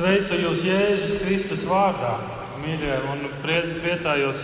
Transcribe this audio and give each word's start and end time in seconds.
Sveicu 0.00 0.36
jūs 0.40 0.60
Jēzus 0.64 1.18
Kristus 1.20 1.64
vārdā, 1.68 2.14
mīļie, 2.62 2.94
un 3.12 3.26
priecājos 3.42 4.38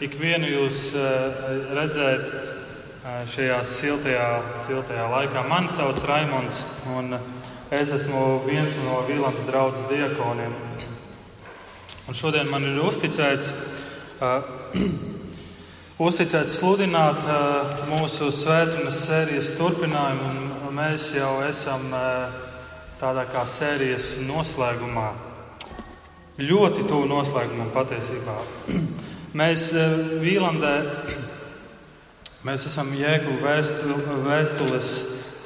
ikvienu 0.00 0.48
jūs 0.48 0.78
eh, 0.96 1.42
redzēt 1.76 2.30
eh, 2.32 3.18
šajā 3.28 3.58
siltajā, 3.68 4.28
siltajā 4.64 5.04
laikā. 5.12 5.42
Mani 5.50 5.68
sauc 5.74 6.00
Raimons, 6.08 6.62
un 6.96 7.12
es 7.68 7.92
esmu 7.92 8.22
viens 8.46 8.78
no 8.86 9.02
Vīlāns 9.04 9.42
draudzes 9.50 9.84
diakoniem. 9.90 10.54
Un 12.08 12.16
šodien 12.16 12.48
man 12.48 12.64
ir 12.70 12.80
uzticēts, 12.80 13.50
uh, 14.16 14.48
uzticēts 16.08 16.56
sludināt 16.56 17.20
uh, 17.26 17.84
mūsu 17.90 18.30
svētdienas 18.32 19.04
sērijas 19.04 19.52
turpinājumu, 19.60 20.32
un 20.70 20.80
mēs 20.80 21.10
jau 21.18 21.34
esam 21.50 21.92
uh, 21.92 22.48
tādā 23.02 23.24
kā 23.26 23.42
sērijas 23.48 24.14
noslēgumā. 24.28 25.08
Ļoti 26.38 26.84
tuvu 26.86 27.08
noslēgumam 27.10 27.72
patiesībā. 27.74 28.36
Mēs 29.40 29.70
eh, 29.74 29.96
Vīlandē 30.22 30.74
mēs 32.46 32.66
esam 32.70 32.92
Jēkbu 32.94 33.40
vēstules 33.42 34.92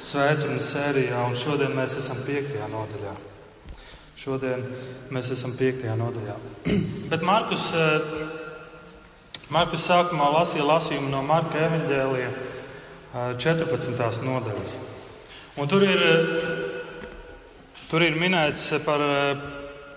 svētdienas 0.07 0.69
sērijā, 0.73 1.23
un 1.27 1.35
šodien 1.35 1.73
mēs 1.75 1.97
esam 1.99 2.19
piektajā 2.27 2.67
nodaļā. 2.71 3.15
Šodien 4.17 4.63
mēs 5.13 5.31
esam 5.35 5.55
piektajā 5.57 5.97
nodaļā. 5.97 6.37
Bet 7.11 7.25
Markus, 7.25 7.71
eh, 7.73 8.23
Markus 9.55 9.87
sākumā 9.89 10.29
lasīja 10.37 10.67
lasījumu 10.75 11.09
no 11.09 11.25
Marka 11.25 11.65
evaņģēlija 11.65 12.31
14. 13.41 13.97
Eh, 13.97 14.25
nodaļas. 14.29 14.81
Un 15.57 15.69
tur 15.71 15.81
ir 15.87 16.03
Tur 17.87 18.03
ir 18.03 18.17
minēts 18.19 18.65
par, 18.83 18.99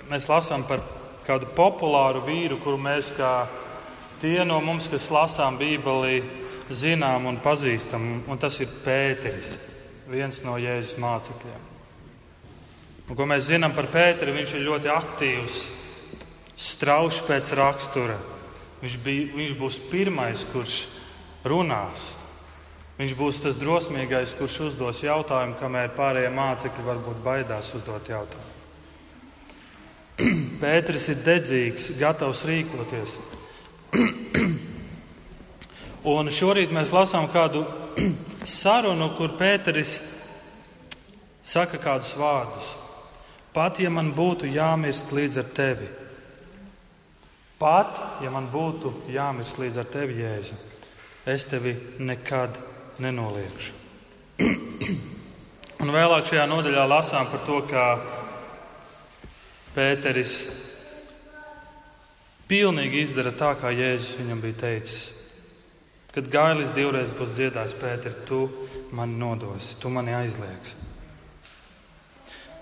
mēs 0.07 0.29
lasām 0.31 0.63
par 0.69 0.79
kādu 1.27 1.49
populāru 1.57 2.21
vīru, 2.23 2.61
kuru 2.63 2.79
mēs 2.79 3.09
kā 3.17 3.49
tie 4.23 4.45
no 4.47 4.61
mums, 4.63 4.87
kas 4.93 5.09
lasām 5.11 5.59
Bībeli, 5.59 6.21
zinām 6.71 7.27
un 7.27 7.41
pazīstam, 7.43 8.05
un 8.31 8.39
tas 8.39 8.61
ir 8.63 8.71
Pēteris, 8.85 9.57
viens 10.07 10.39
no 10.47 10.55
Jēzus 10.63 11.01
mācekļiem. 11.03 11.67
Un, 13.09 13.17
ko 13.19 13.27
mēs 13.27 13.49
zinām 13.49 13.75
par 13.75 13.91
Pēteri, 13.91 14.37
viņš 14.39 14.55
ir 14.55 14.67
ļoti 14.69 14.95
aktīvs, 14.95 15.59
strauji 16.61 17.27
pēc 17.27 17.55
rakstura. 17.59 18.21
Viņš, 18.85 18.99
bija, 19.03 19.27
viņš 19.35 19.59
būs 19.59 19.81
pirmais, 19.91 20.47
kurš 20.55 20.77
runās. 21.43 22.07
Viņš 23.01 23.13
būs 23.17 23.39
tas 23.41 23.55
drosmīgais, 23.57 24.35
kurš 24.37 24.59
uzdos 24.67 24.99
jautājumu, 25.01 25.55
kamēr 25.57 25.95
pārējie 25.97 26.29
mācekļi 26.37 26.83
varbūt 26.85 27.23
baidās 27.25 27.71
uzdot 27.79 28.11
jautājumu. 28.13 28.51
Pēters 30.61 31.07
ir 31.09 31.23
dedzīgs, 31.25 31.87
gatavs 31.97 32.45
rīkoties. 32.45 33.17
Un 36.13 36.29
šorīt 36.29 36.77
mēs 36.77 36.93
lasām 36.93 37.33
kādu 37.33 37.65
sarunu, 38.61 39.15
kur 39.17 39.33
Pēteris 39.41 39.97
saka 41.41 41.81
kādus 41.81 42.13
vārdus. 42.21 42.69
Pat 43.57 43.81
ja 43.81 43.89
man 43.89 44.13
būtu 44.13 44.45
jāmirst 44.53 45.09
līdz 45.17 45.41
ar 45.41 45.49
tevi, 45.57 45.89
pat 47.57 48.21
ja 48.21 48.29
man 48.29 48.53
būtu 48.53 49.09
jāmirst 49.09 49.57
līdz 49.57 49.81
ar 49.81 49.89
tevi, 49.89 50.21
Jēzu, 50.21 50.53
es 51.25 51.49
tevi 51.49 51.73
nekad 52.05 52.69
nenoliekšu. 53.03 53.77
Un 55.81 55.93
vēlāk 55.95 56.29
šajā 56.29 56.45
nodaļā 56.49 56.83
lasām 56.89 57.29
par 57.31 57.45
to, 57.47 57.61
kā 57.69 57.87
Pēteris 59.71 60.35
pilnīgi 62.51 63.05
izdara 63.05 63.33
tā, 63.33 63.55
kā 63.61 63.71
Jēzus 63.73 64.19
viņam 64.19 64.43
bija 64.43 64.59
teicis. 64.65 65.09
Kad 66.11 66.27
gailis 66.31 66.73
divreiz 66.75 67.13
būs 67.15 67.37
dziedājis, 67.37 67.77
Pēter, 67.79 68.17
tu 68.27 68.43
mani 68.97 69.15
nodosi, 69.21 69.77
tu 69.79 69.93
mani 69.95 70.17
aizliegsi. 70.19 70.75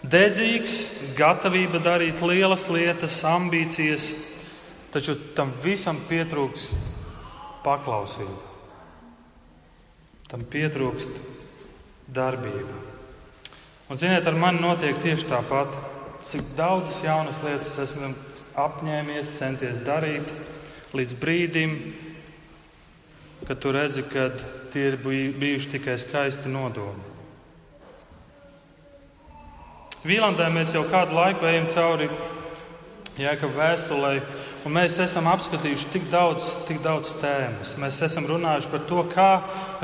Dedzīgs, 0.04 0.74
gatavība 1.18 1.80
darīt 1.82 2.20
lielas 2.22 2.68
lietas, 2.70 3.16
ambīcijas, 3.26 4.12
taču 4.94 5.16
tam 5.34 5.50
visam 5.64 5.98
pietrūks 6.06 6.68
paklausība. 7.64 8.47
Tam 10.28 10.44
pietrūkst 10.44 11.14
darbība. 12.12 12.74
Un, 13.88 13.96
ziniet, 13.96 14.26
ar 14.28 14.36
mani 14.36 14.60
notiek 14.60 14.98
tieši 15.00 15.28
tāpat. 15.30 15.76
Cik 16.28 16.52
daudzas 16.58 16.98
jaunas 17.04 17.38
lietas 17.44 17.78
esmu 17.86 18.10
apņēmies, 18.58 19.36
centies 19.38 19.78
darīt, 19.86 20.28
līdz 20.92 21.14
brīdim, 21.20 21.76
kad 23.46 23.60
tu 23.62 23.72
redzi, 23.72 24.02
ka 24.10 24.26
tie 24.74 24.90
ir 24.90 24.98
bijuši 25.00 25.70
tikai 25.76 25.94
skaisti 26.02 26.50
nodomi. 26.52 27.06
Vīlandē 30.04 30.50
mēs 30.52 30.74
jau 30.76 30.84
kādu 30.90 31.16
laiku 31.16 31.48
ejam 31.48 31.70
cauri 31.74 32.10
Jēkab 33.18 33.56
vēstulē, 33.56 34.12
un 34.66 34.74
mēs 34.74 34.98
esam 35.02 35.28
apskatījuši 35.30 35.90
tik 35.92 36.08
daudz, 36.12 36.46
tik 36.68 36.80
daudz 36.84 37.14
tēmas. 37.20 37.74
Mēs 37.80 38.00
esam 38.06 38.26
runājuši 38.28 38.70
par 38.72 38.86
to, 38.88 39.02
kā 39.12 39.30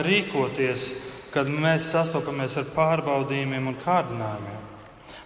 rīkoties, 0.06 0.86
kad 1.34 1.50
mēs 1.50 1.90
sastopamies 1.92 2.56
ar 2.60 2.70
pārbaudījumiem 2.74 3.70
un 3.70 3.78
kārdinājumiem. 3.82 4.60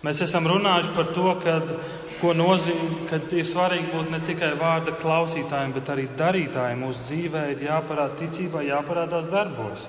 Mēs 0.04 0.22
esam 0.24 0.46
runājuši 0.48 0.92
par 0.94 1.08
to, 1.14 1.32
kad, 1.42 1.72
ko 2.20 2.34
nozīmē, 2.36 3.08
ka 3.10 3.20
ir 3.34 3.46
svarīgi 3.46 3.90
būt 3.92 4.12
ne 4.14 4.20
tikai 4.26 4.52
vārda 4.60 4.94
klausītājiem, 5.00 5.74
bet 5.74 5.90
arī 5.94 6.06
darītājiem. 6.18 6.84
Mūsu 6.84 7.08
dzīvē 7.08 7.48
ir 7.54 7.66
jāparāda 7.70 8.18
ticībā, 8.20 8.62
jāparādās 8.68 9.26
darbos. 9.32 9.88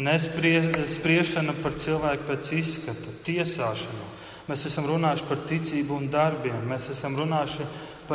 Nespriešana 0.00 1.52
par 1.60 1.76
cilvēku 1.76 2.30
pēc 2.30 2.52
izskata, 2.62 3.12
tiesāšana 3.26 4.10
Mēs 4.50 4.64
esam 4.66 4.88
runājuši 4.90 5.26
par 5.28 5.38
ticību 5.46 5.94
un 6.00 6.08
darbiem, 6.10 6.64
mēs 6.66 6.88
esam 6.90 7.14
runājuši 7.14 7.62
par 7.62 7.68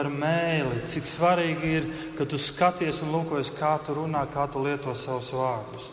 mēli, 0.06 0.84
cik 0.86 1.08
svarīgi 1.10 1.72
ir, 1.80 1.88
ka 2.14 2.28
tu 2.30 2.38
skaties 2.38 3.02
un 3.02 3.16
lūkojies, 3.16 3.50
kā 3.58 3.80
tu 3.82 3.96
runā, 3.98 4.22
kā 4.30 4.46
tu 4.54 4.62
lieto 4.62 4.94
savus 4.94 5.32
vārdus. 5.34 5.88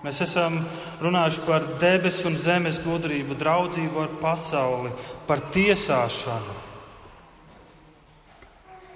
Mēs 0.00 0.22
esam 0.24 0.62
runājuši 1.04 1.42
par 1.44 1.66
debesu 1.82 2.30
un 2.30 2.38
zemes 2.40 2.78
gudrību, 2.80 3.36
draudzību 3.36 4.00
ar 4.00 4.14
pasauli, 4.22 4.94
par 5.28 5.42
tiesāšanu, 5.52 6.54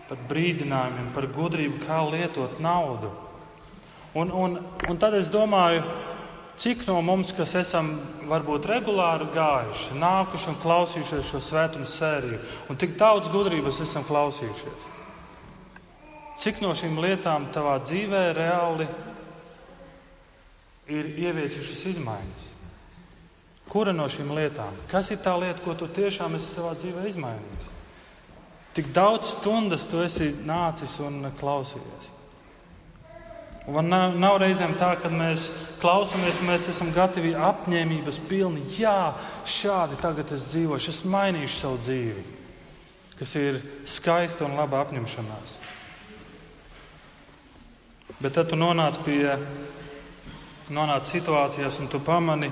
par 0.09 0.25
brīdinājumiem, 0.31 1.13
par 1.13 1.29
gudrību, 1.37 1.83
kā 1.85 2.01
lietot 2.09 2.57
naudu. 2.65 3.13
Un, 4.17 4.33
un, 4.33 4.57
un 4.89 4.99
tad 5.03 5.19
es 5.19 5.29
domāju, 5.29 5.85
Cik 6.57 6.85
no 6.87 7.01
mums, 7.03 7.33
kas 7.35 7.57
esam 7.59 7.89
varbūt 8.31 8.69
regulāri 8.71 9.27
gājuši, 9.35 9.97
nākuši 9.99 10.53
un 10.53 10.59
klausījušies 10.63 11.27
šo 11.33 11.41
svētdienas 11.43 11.97
sēriju, 11.99 12.39
un 12.71 12.79
tik 12.79 12.95
daudz 13.01 13.31
gudrības 13.33 13.81
esam 13.83 14.07
klausījušies? 14.07 14.87
Cik 16.39 16.63
no 16.63 16.71
šīm 16.79 17.01
lietām 17.03 17.49
tavā 17.55 17.81
dzīvē 17.83 18.23
reāli 18.39 18.87
ir 20.95 21.11
ieviesušas 21.27 21.85
izmaiņas? 21.95 22.51
Kura 23.71 23.95
no 23.97 24.07
šīm 24.11 24.31
lietām? 24.37 24.79
Kas 24.91 25.11
ir 25.11 25.23
tā 25.25 25.35
lieta, 25.41 25.63
ko 25.65 25.75
tu 25.79 25.89
tiešām 25.91 26.37
esi 26.39 26.53
savā 26.55 26.75
dzīvē 26.79 27.09
izmainījis? 27.11 27.71
Tik 28.75 28.91
daudz 28.95 29.37
stundas 29.39 29.87
tu 29.91 30.03
esi 30.03 30.33
nācis 30.47 30.99
un 31.03 31.31
klausījies. 31.39 32.14
Un 33.65 33.87
nav, 33.89 34.13
nav 34.21 34.37
reizēm 34.43 34.75
tā, 34.77 34.91
ka 35.01 35.09
mēs 35.09 35.47
klausāmies, 35.81 36.43
mēs 36.45 36.67
esam 36.69 36.91
gatavi 36.93 37.31
apņēmības 37.33 38.19
pilni. 38.29 38.61
Jā, 38.77 39.15
šādi 39.49 39.97
tagad 40.03 40.35
es 40.37 40.43
dzīvošu, 40.51 40.91
es 40.93 40.99
mainīšu 41.09 41.61
savu 41.63 41.79
dzīvi, 41.81 42.25
kas 43.17 43.33
ir 43.41 43.61
skaista 43.89 44.45
un 44.45 44.59
laba 44.59 44.83
apņemšanās. 44.85 45.55
Bet 48.21 48.37
tad 48.37 48.51
tu 48.53 48.59
nonāc 48.61 48.99
pie 49.07 49.33
nonāc 50.69 51.09
situācijās, 51.09 51.79
un 51.81 51.89
tu 51.89 52.03
pamani, 52.05 52.51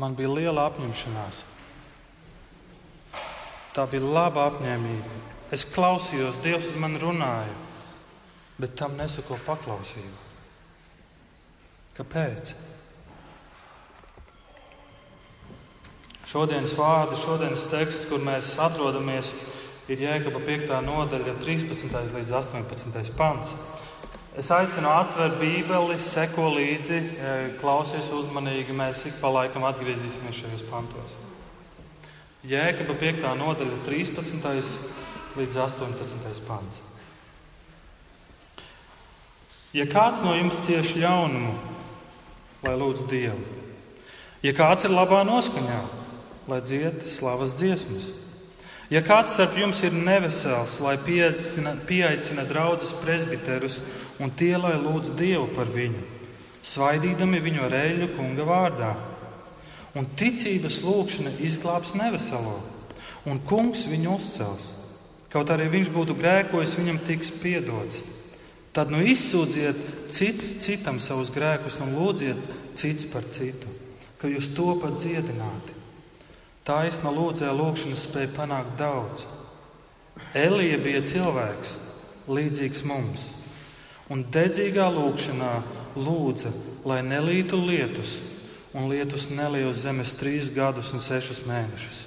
man 0.00 0.16
bija 0.16 0.32
liela 0.32 0.64
apņemšanās. 0.70 1.42
Tā 3.76 3.84
bija 3.92 4.08
laba 4.16 4.48
apņēmība. 4.48 5.20
Es 5.52 5.66
klausījos, 5.68 6.40
Dievs 6.40 6.72
man 6.80 6.96
runāja 7.00 7.52
bet 8.60 8.76
tam 8.78 8.96
nesako 8.98 9.38
paklausību. 9.46 10.28
Kāpēc? 11.96 12.54
Šodienas 16.32 16.72
vārdi, 16.78 17.18
šodienas 17.20 17.66
teksts, 17.68 18.06
kur 18.08 18.22
mēs 18.24 18.54
atrodamies, 18.62 19.28
ir 19.92 20.00
Jēkaba 20.00 20.40
5. 20.46 20.70
nodaļa, 20.86 21.34
13. 21.42 22.14
līdz 22.16 22.32
18. 22.38 23.12
pants. 23.18 23.52
Es 24.32 24.48
aicinu 24.48 24.88
atvērt 24.88 25.36
Bībeli, 25.36 25.98
seko 26.00 26.46
līdzi, 26.54 26.96
e, 26.96 27.34
klausies 27.60 28.08
uzmanīgi. 28.16 28.72
Mēs 28.72 29.04
ik 29.10 29.18
pa 29.20 29.28
laikam 29.28 29.66
atgriezīsimies 29.68 30.38
šajos 30.38 30.62
pantos. 30.70 31.18
Jēkaba 32.48 32.96
5. 33.02 33.28
nodaļa, 33.42 33.82
13. 33.84 34.72
līdz 35.36 35.60
18. 35.66 36.40
pāns. 36.48 36.80
Ja 39.72 39.86
kāds 39.88 40.20
no 40.20 40.34
jums 40.36 40.58
cieš 40.66 40.96
ļaunumu, 41.00 41.52
lai 42.62 42.74
lūdz 42.76 43.06
Dievu, 43.08 43.38
ja 44.44 44.52
kāds 44.56 44.84
ir 44.84 44.92
labā 44.92 45.22
noskaņā, 45.24 45.78
lai 46.50 46.58
dzied 46.60 47.06
slavas 47.08 47.54
dziesmas, 47.56 48.10
ja 48.92 49.00
kāds 49.06 49.32
starp 49.32 49.56
jums 49.56 49.80
ir 49.86 49.96
nevesels, 49.96 50.76
lai 50.84 50.98
pieaicina, 51.00 51.72
pieaicina 51.88 52.44
draugus 52.44 52.92
presbiterus 53.00 53.80
un 54.20 54.34
tie, 54.36 54.58
lai 54.60 54.74
lūdz 54.76 55.16
Dievu 55.16 55.48
par 55.56 55.72
viņu, 55.72 56.04
svaidīdami 56.68 57.40
viņu 57.40 57.64
ar 57.64 57.80
eļļu 57.80 58.12
kunga 58.18 58.46
vārdā 58.46 58.92
un 59.98 60.08
ticības 60.16 60.80
lūkšana 60.84 61.34
izglābs 61.44 61.92
neveselo, 61.98 62.58
un 63.28 63.40
kungs 63.48 63.84
viņu 63.90 64.16
uzcels. 64.16 64.68
Kaut 65.32 65.52
arī 65.52 65.68
viņš 65.72 65.90
būtu 65.92 66.16
grēkojis, 66.16 66.76
viņam 66.76 67.00
tiks 67.06 67.32
piedots. 67.40 68.02
Tad 68.72 68.88
nu 68.88 69.02
izsūdziet 69.04 69.76
cits 70.12 70.54
citam 70.64 70.96
savus 71.00 71.28
grēkus 71.32 71.76
un 71.84 71.92
lūdziet 71.92 72.40
cits 72.78 73.04
par 73.12 73.26
citu, 73.28 73.68
ka 74.16 74.30
jūs 74.32 74.48
topat 74.56 74.96
dziedināti. 75.02 75.76
Taisna 76.64 77.12
lūdzēja 77.12 77.52
lūkšanas 77.58 78.06
spēja 78.06 78.30
panākt 78.32 78.78
daudz. 78.80 79.26
Elija 80.32 80.78
bija 80.80 81.02
cilvēks, 81.04 81.74
līdzīgs 82.32 82.84
mums, 82.88 83.26
un 84.08 84.24
dedzīgā 84.32 84.86
lūkšanā 84.94 85.52
lūdza, 85.98 86.54
lai 86.88 87.02
nelītu 87.04 87.60
lietus, 87.60 88.14
un 88.72 88.88
lietus 88.88 89.28
nelija 89.34 89.68
uz 89.68 89.82
zemes 89.84 90.16
trīs 90.16 90.48
gadus 90.54 90.94
un 90.96 91.04
sešus 91.04 91.44
mēnešus. 91.44 92.00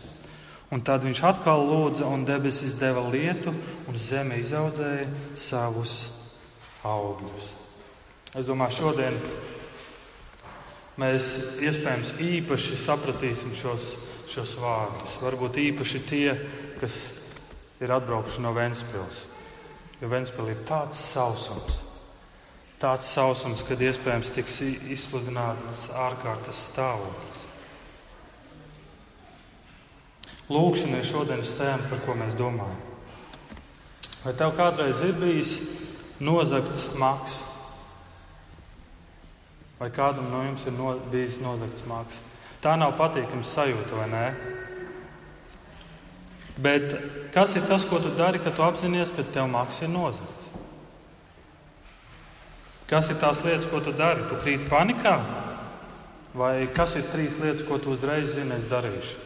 Un 0.73 0.81
tad 0.81 1.05
viņš 1.05 1.21
atkal 1.29 1.61
lūdza, 1.61 2.09
un 2.09 2.25
debesis 2.25 2.79
deva 2.79 3.05
lietu, 3.13 3.53
un 3.85 4.01
zeme 4.01 4.39
izaudzēja 4.41 5.11
savus 5.37 6.14
augļus. 6.85 7.51
Es 8.35 8.47
domāju, 8.47 8.79
šodien 8.81 9.17
mēs 10.99 11.27
iespējams 11.63 12.15
īpaši 12.23 12.79
sapratīsim 12.79 13.55
šos, 13.55 13.93
šos 14.31 14.55
vārdus. 14.59 15.15
Varbūt 15.23 15.59
īpaši 15.63 16.01
tie, 16.09 16.27
kas 16.81 16.97
ir 17.83 17.93
atbraukuši 17.95 18.43
no 18.43 18.53
Ventspils. 18.55 19.23
Jo 20.01 20.11
Ventspils 20.11 20.51
ir 20.51 20.65
tāds 20.67 20.99
sausums, 21.13 21.79
tāds 22.81 23.07
sausums, 23.07 23.63
kad 23.67 23.79
iespējams 23.79 24.33
tiks 24.35 24.59
izsludināts 24.91 25.87
ārkārtas 25.95 26.59
stāvoklis. 26.73 27.45
Lūkšana 30.51 30.99
ir 30.99 31.07
šodienas 31.09 31.55
tēma, 31.57 31.87
par 31.89 32.03
ko 32.05 32.13
mēs 32.19 32.35
domājam. 32.37 32.83
Vai 34.25 34.33
tev 34.37 34.51
kādreiz 34.57 34.99
ir 35.05 35.15
bijis 35.17 35.55
nozagts 36.19 36.93
maks? 36.99 37.39
Vai 39.79 39.89
kādam 39.91 40.29
no 40.31 40.43
jums 40.45 40.63
ir 40.67 40.75
no, 40.77 40.93
bijis 41.11 41.41
nozagts 41.43 41.83
maks? 41.89 42.21
Tā 42.63 42.77
nav 42.79 42.95
patīkama 42.97 43.43
sajūta, 43.45 43.97
vai 43.99 44.07
ne? 44.09 44.27
Bet 46.55 46.95
kas 47.35 47.57
ir 47.59 47.65
tas, 47.67 47.83
ko 47.83 47.99
tu 47.99 48.13
dari, 48.15 48.39
kad 48.39 48.55
tu 48.55 48.63
apzinājies, 48.63 49.11
ka 49.17 49.27
tev 49.35 49.49
maks 49.51 49.81
ir 49.83 49.91
nozagts? 49.91 50.47
Kas 52.87 53.09
ir 53.09 53.19
tās 53.19 53.41
lietas, 53.43 53.67
ko 53.67 53.81
tu 53.83 53.91
dari? 53.97 54.23
Tu 54.29 54.39
krīt 54.43 54.65
panikā, 54.71 55.17
vai 56.37 56.67
kas 56.71 56.95
ir 56.95 57.07
trīs 57.11 57.35
lietas, 57.41 57.65
ko 57.67 57.81
tu 57.81 57.91
uzreiz 57.95 58.31
zini, 58.37 58.55
es 58.55 58.67
darīšu? 58.71 59.21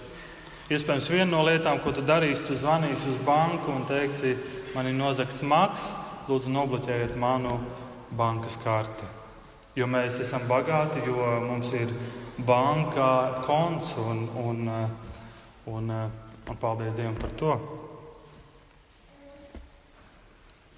Iespējams, 0.70 1.10
viena 1.10 1.32
no 1.32 1.42
lietām, 1.46 1.82
ko 1.84 1.92
tu 1.94 2.02
darīsi, 2.06 2.46
tu 2.46 2.58
zvanīsi 2.58 3.10
uz 3.10 3.22
banku 3.26 3.74
un 3.74 3.88
teiksi, 3.90 4.36
man 4.76 4.90
ir 4.90 4.98
nozagts 4.98 5.42
maks, 5.46 5.88
lūdzu, 6.30 6.52
nobloķējiet 6.54 7.16
manu 7.20 7.58
bankas 8.16 8.58
karti. 8.64 9.08
Jo 9.78 9.88
mēs 9.90 10.20
esam 10.22 10.46
bagāti, 10.50 11.02
jo 11.06 11.26
mums 11.46 11.74
ir 11.78 11.92
bankā 12.46 13.44
konts 13.46 13.94
un, 14.02 14.26
un, 14.40 14.64
un, 15.70 15.92
un 15.92 16.60
paldies 16.62 16.96
Dievam 16.98 17.18
par 17.20 17.36
to. 17.40 17.58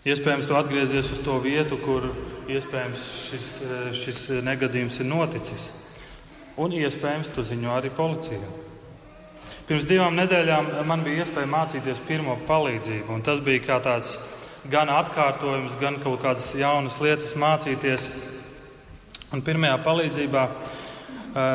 Iespējams, 0.01 0.47
tu 0.49 0.57
atgriezies 0.57 1.11
uz 1.13 1.19
to 1.21 1.35
vietu, 1.43 1.77
kur 1.77 2.07
iespējams 2.49 3.03
šis, 3.29 3.49
šis 4.01 4.21
negadījums 4.41 4.97
ir 5.03 5.09
noticis. 5.11 5.67
Un 6.61 6.73
iespējams, 6.73 7.29
tu 7.35 7.45
ziņo 7.45 7.75
arī 7.75 7.91
policijai. 7.93 8.49
Pirms 9.69 9.85
divām 9.87 10.17
nedēļām 10.17 10.71
man 10.89 11.05
bija 11.05 11.21
iespēja 11.23 11.47
mācīties 11.47 12.01
pirmo 12.07 12.33
palīdzību. 12.49 13.19
Tas 13.23 13.43
bija 13.45 13.61
kā 13.67 13.77
tāds 13.85 14.17
gan 14.69 14.91
atkārtojums, 14.93 15.77
gan 15.81 15.99
kaut 16.03 16.21
kādas 16.21 16.51
jaunas 16.57 16.99
lietas 17.01 17.33
mācīties. 17.39 18.09
Un 19.31 19.41
pirmajā 19.41 19.77
palīdzībā 19.85 20.47
uh, 20.47 21.51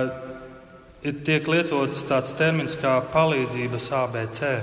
tiek 1.27 1.47
lietots 1.53 2.07
tāds 2.09 2.33
termins 2.39 2.79
kā 2.81 2.99
palīdzības 3.13 3.91
ABC. 4.01 4.55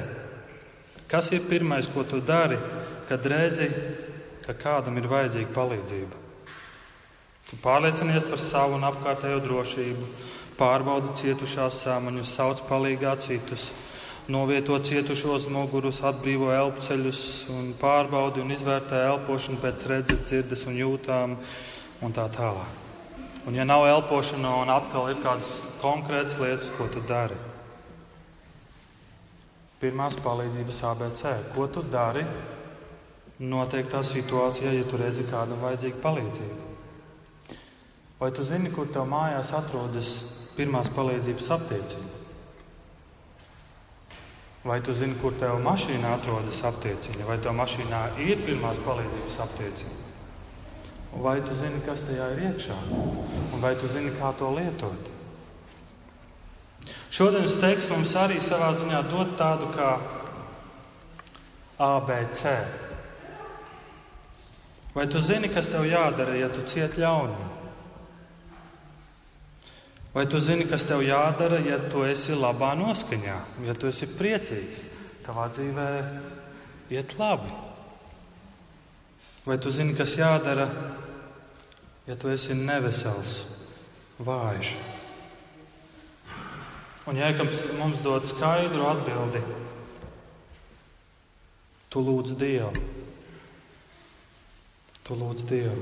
Kas 1.07 1.29
ir 1.31 1.45
pirmais, 1.45 1.87
ko 1.93 2.03
tu 2.03 2.19
dari? 2.19 2.57
kad 3.07 3.25
redzi, 3.25 3.67
ka 4.45 4.55
kādam 4.57 4.97
ir 4.97 5.07
vajadzīga 5.11 5.51
palīdzība. 5.55 6.21
Tu 7.49 7.59
pārliecinies 7.61 8.25
par 8.29 8.39
savu 8.41 8.77
un 8.79 8.85
apkārtējo 8.87 9.41
drošību, 9.43 10.07
pārbaudi 10.57 11.13
cietušās 11.19 11.81
sāmaņus, 11.83 12.33
sauc 12.37 12.63
palīgā 12.69 13.13
citus, 13.21 13.69
novieto 14.27 14.77
cietušos 14.79 15.49
mugurus, 15.51 15.99
atbrīvo 16.05 16.53
elpceļus 16.55 17.23
un 17.51 17.73
pārbaudi 17.79 18.43
un 18.43 18.53
izvērtē 18.55 19.01
elpošanu 19.09 19.59
pēc 19.59 19.87
redzes, 19.91 20.23
dzirdes 20.29 20.63
un 20.69 20.77
jūtām 20.79 21.35
un 22.03 22.15
tā 22.15 22.29
tālāk. 22.31 22.79
Un 23.43 23.57
ja 23.57 23.65
nav 23.67 23.83
elpošana 23.89 24.53
un 24.61 24.71
atkal 24.71 25.09
ir 25.11 25.19
kādas 25.23 25.49
konkrētas 25.81 26.37
lietas, 26.39 26.71
ko 26.77 26.87
tu 26.87 27.03
dari? 27.07 27.35
Pirmās 29.83 30.15
palīdzības 30.23 30.79
ABC. 30.93 31.25
Ko 31.51 31.67
tu 31.67 31.83
dari, 31.83 32.23
noteiktā 33.43 33.99
situācijā, 34.07 34.71
ja 34.71 34.87
tu 34.87 34.99
redzi 35.01 35.27
kādam 35.27 35.59
vajadzīga 35.65 35.99
palīdzība. 35.99 36.61
Vai 38.21 38.31
tu 38.31 38.47
zini, 38.47 38.71
kur 38.71 38.87
tev 38.87 39.09
mājās 39.11 39.51
atrodas 39.57 40.15
pirmās 40.55 40.87
palīdzības 40.95 41.49
aptiecība? 41.57 42.22
Vai 44.63 44.79
tu 44.81 44.93
zini, 44.95 45.17
kur 45.19 45.35
tev 45.35 45.57
mašīnā 45.63 46.13
atrodas 46.17 46.61
aptieciņa, 46.69 47.25
vai 47.27 47.35
tev 47.43 47.55
mašīnā 47.57 48.03
ir 48.23 48.45
pirmās 48.45 48.79
palīdzības 48.85 49.39
aptieciņa? 49.47 49.97
Vai 51.23 51.35
tu 51.45 51.57
zini, 51.57 51.81
kas 51.85 52.05
tajā 52.07 52.29
ir 52.33 52.45
iekšā? 52.49 52.77
Un 53.53 53.59
vai 53.61 53.75
tu 53.77 53.91
zini, 53.91 54.13
kā 54.15 54.31
to 54.39 54.49
lietot? 54.55 55.11
Šodienas 57.13 57.59
teksts 57.61 57.91
mums 57.91 58.15
arī 58.17 58.39
savā 58.41 58.71
ziņā 58.79 59.03
dod 59.11 59.35
tādu 59.39 59.69
kā 59.75 59.91
ABC 61.83 62.47
Vai 64.93 65.07
tu 65.07 65.19
zini, 65.19 65.49
kas 65.49 65.71
tev 65.73 65.87
jādara, 65.89 66.35
ja 66.37 66.51
tu 66.53 66.61
cieti 66.69 67.01
ļaunumu? 67.01 67.52
Vai 70.13 70.27
tu 70.29 70.37
zini, 70.37 70.67
kas 70.69 70.85
tev 70.85 71.01
jādara, 71.01 71.57
ja 71.65 71.79
tu 71.89 72.03
esi 72.05 72.35
labā 72.37 72.75
noskaņā, 72.77 73.37
ja 73.65 73.73
tu 73.73 73.89
esi 73.89 74.05
priecīgs, 74.13 74.83
tavā 75.25 75.47
dzīvē 75.49 75.87
iet 76.93 77.15
labi? 77.17 77.49
Vai 79.47 79.57
tu 79.57 79.73
zini, 79.73 79.95
kas 79.97 80.13
jādara, 80.19 80.67
ja 82.05 82.15
tu 82.15 82.29
esi 82.29 82.53
nevesels, 82.53 83.39
vājš? 84.21 84.75
Un 87.09 87.17
Jēkabs 87.19 87.65
mums 87.81 88.05
dod 88.05 88.29
skaidru 88.29 88.85
atbildi. 88.87 89.41
Tu 91.89 92.05
lūdz 92.05 92.37
Dievu. 92.37 93.01
Tu 95.03 95.15
lūdz 95.19 95.43
Dievu. 95.49 95.81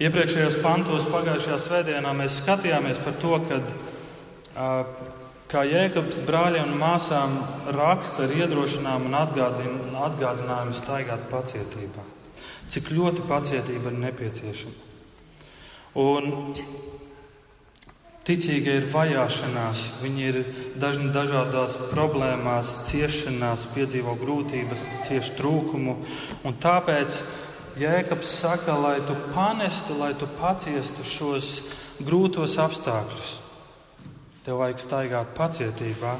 Iepriekšējos 0.00 0.62
pantos, 0.64 1.04
pagājušajā 1.12 1.56
svētdienā, 1.60 2.14
mēs 2.16 2.38
skatījāmies 2.40 3.02
par 3.04 3.18
to, 3.20 3.36
kad, 3.50 3.68
kā 5.52 5.64
Jēkabs 5.68 6.22
brāļiem 6.24 6.72
un 6.72 6.80
māsām 6.80 7.36
raksta 7.76 8.24
ar 8.24 8.32
iedrošinājumu 8.38 9.12
un 9.12 10.00
atgādinājumu 10.06 10.76
staigāt 10.80 11.28
pacietībā. 11.28 12.08
Cik 12.72 12.90
ļoti 12.96 13.28
pacietība 13.28 13.92
ir 13.92 14.00
nepieciešama. 14.06 14.84
Un 16.00 16.56
ticīgie 18.26 18.80
ir 18.80 18.88
vajāšanās, 18.92 19.86
viņi 20.00 20.28
ir 20.32 20.42
dažni 20.80 21.12
dažādās 21.12 21.76
problēmās, 21.92 22.72
ciešanās, 22.88 23.68
piedzīvo 23.76 24.16
grūtības, 24.20 24.88
cieš 25.06 25.34
trūkumu. 25.36 26.00
Tāpēc 26.64 27.20
Jēkabs 27.76 28.30
saka, 28.40 28.72
lai 28.80 29.00
tu 29.04 29.12
panestu, 29.34 29.98
lai 30.00 30.14
tu 30.16 30.28
paciestu 30.38 31.04
šos 31.04 31.50
grūtos 32.00 32.56
apstākļus. 32.62 33.34
Tev 34.46 34.62
vajag 34.62 34.80
staigāt 34.80 35.36
pacietībā. 35.36 36.16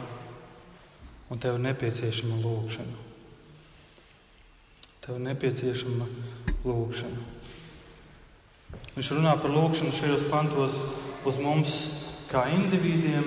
un 1.31 1.39
tev 1.43 1.57
ir 1.57 1.65
nepieciešama 1.65 2.37
lūkšana. 2.39 2.99
Tev 5.03 5.17
ir 5.17 5.25
nepieciešama 5.25 6.07
lūkšana. 6.67 7.25
Viņš 8.95 9.11
runā 9.17 9.35
par 9.43 9.51
lūkšanu 9.51 9.97
šajos 9.97 10.23
pantos 10.31 10.79
uz 11.27 11.41
mums 11.43 11.75
kā 12.31 12.47
individiem, 12.55 13.27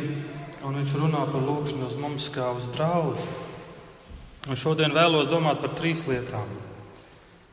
un 0.63 0.79
viņš 0.79 0.95
runā 1.01 1.25
par 1.33 1.43
lūkšanu 1.43 1.91
uz 1.91 1.99
mums 1.99 2.31
kā 2.31 2.49
uz 2.55 2.71
draugu. 2.77 3.19
Un 4.49 4.55
šodien 4.55 4.95
vēlos 4.95 5.27
domāt 5.29 5.59
par 5.59 5.75
trīs 5.75 6.05
lietām. 6.07 6.68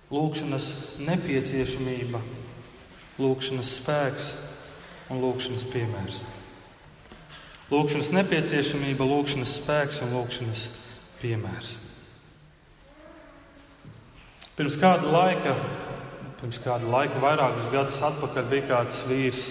Lūkšanas 0.06 0.66
nepieciešamība, 1.02 2.20
lūkšanas 3.18 3.70
spēks 3.80 4.26
un 5.10 5.18
lūkšanas 5.24 5.64
piemērs. 5.72 6.20
Lūkšanas 7.72 8.12
nepieciešamība, 8.14 9.08
lūkšanas 9.10 9.56
spēks 9.58 9.98
un 10.06 10.14
lūkšanas 10.14 10.62
piemērs. 11.18 11.72
Pirms 14.56 14.78
kāda 14.78 15.10
laika, 15.10 15.56
pirms 16.38 16.62
kāda 16.62 16.86
laika, 16.86 17.18
vairākus 17.20 17.72
gadus 17.74 17.98
atpakaļ, 18.06 18.46
bija 18.52 18.68
kāds 18.70 19.02
vīrs, 19.10 19.42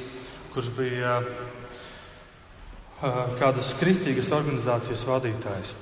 kurš 0.55 0.71
bija 0.79 1.19
kādas 3.41 3.75
kristīgas 3.81 4.31
organizācijas 4.33 5.03
vadītājs. 5.05 5.75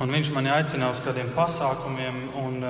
Un 0.00 0.08
viņš 0.14 0.30
mani 0.32 0.48
aicināja 0.48 0.94
uz 0.94 1.00
kādiem 1.04 1.28
pasākumiem, 1.36 2.20
un 2.40 2.62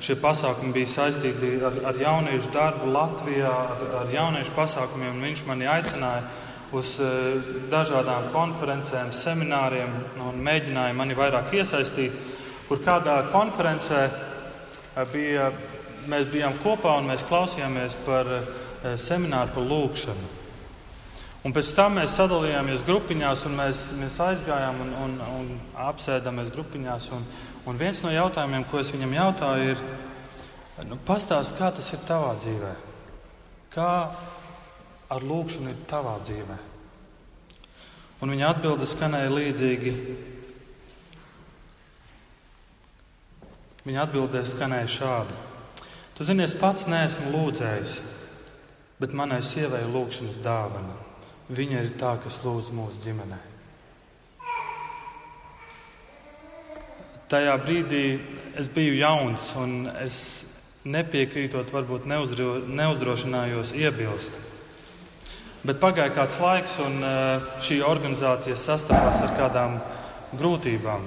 šie 0.00 0.16
pasākumi 0.22 0.72
bija 0.72 0.88
saistīti 0.88 1.58
ar, 1.60 1.76
ar 1.90 1.98
jauniešu 2.00 2.48
darbu 2.54 2.88
Latvijā, 2.94 3.50
ar, 3.74 3.82
ar 4.00 4.14
jauniešu 4.14 4.54
pasākumiem. 4.56 5.20
Viņš 5.20 5.44
mani 5.50 5.68
aicināja 5.68 6.24
uz 6.72 6.96
eh, 7.00 7.40
dažādām 7.70 8.30
konferencēm, 8.32 9.12
semināriem 9.16 9.92
un 10.24 10.40
mēģināja 10.44 10.96
mani 10.96 11.16
vairāk 11.16 11.52
iesaistīt. 11.60 12.16
Kur 12.68 12.80
kādā 12.84 13.18
konferencē 13.32 14.02
eh, 14.08 15.02
bija, 15.12 15.50
mēs 16.08 16.30
bijām 16.32 16.56
kopā 16.64 16.96
un 17.00 17.12
mēs 17.12 17.26
klausījāmies 17.28 17.98
par 18.06 18.36
eh, 18.38 18.94
semināru 19.00 19.58
par 19.58 19.68
lūkšanu. 19.74 20.41
Un 21.42 21.50
pēc 21.50 21.72
tam 21.74 21.96
mēs 21.98 22.12
sadalījāmies 22.14 22.84
grupiņās, 22.86 23.40
un 23.48 23.56
mēs, 23.58 23.78
mēs 23.98 24.18
aizgājām 24.22 24.76
un, 24.84 24.92
un, 24.94 25.16
un 25.26 25.48
apsēdāmies 25.88 26.52
grupiņās. 26.54 27.08
Un, 27.16 27.24
un 27.66 27.80
viens 27.80 27.98
no 28.04 28.12
jautājumiem, 28.14 28.62
ko 28.70 28.78
es 28.78 28.92
viņam 28.94 29.16
jautāju, 29.16 29.72
ir, 29.72 29.82
nu, 30.86 31.00
pastāst, 31.08 31.56
kā 31.58 31.72
tas 31.74 31.90
ir 31.96 32.04
tavā 32.06 32.36
dzīvē? 32.44 32.72
Kā 33.74 33.90
ar 35.10 35.26
lūkšanu 35.26 35.74
ir 35.74 35.82
tavā 35.90 36.14
dzīvē? 36.22 36.62
Un 38.22 38.30
viņa 38.30 38.54
atbilde 38.54 38.86
skanēja 38.86 39.34
līdzīgi. 39.34 39.98
Viņa 43.82 44.04
atbildē 44.06 44.46
skanēja 44.46 44.90
šādi: 44.94 45.40
Tu 46.14 46.28
zini, 46.28 46.46
es 46.46 46.54
pats 46.54 46.86
neesmu 46.86 47.32
lūdzējis, 47.34 47.96
bet 49.02 49.16
manai 49.18 49.42
sievai 49.42 49.82
ir 49.82 49.90
lūkšanas 49.90 50.38
dāvana. 50.44 51.00
Viņa 51.50 51.80
ir 51.82 51.96
tā, 51.98 52.14
kas 52.22 52.38
lūdz 52.44 52.70
mūsu 52.76 53.02
ģimenē. 53.02 53.40
Tajā 57.32 57.56
brīdī 57.64 58.04
es 58.60 58.68
biju 58.68 58.94
jauns, 59.00 59.50
un 59.56 59.88
es 60.04 60.16
nepiekrītot, 60.84 61.70
varbūt 61.72 62.06
neuzdro, 62.10 62.58
neuzdrošinājos 62.68 63.72
iebilst. 63.78 64.34
Bet 65.62 65.78
pagāja 65.82 66.12
kāds 66.14 66.40
laiks, 66.42 66.78
un 66.82 66.98
eh, 67.06 67.52
šī 67.62 67.80
organizācija 67.86 68.58
sastapās 68.58 69.22
ar 69.22 69.36
kādām 69.38 69.78
grūtībām. 70.38 71.06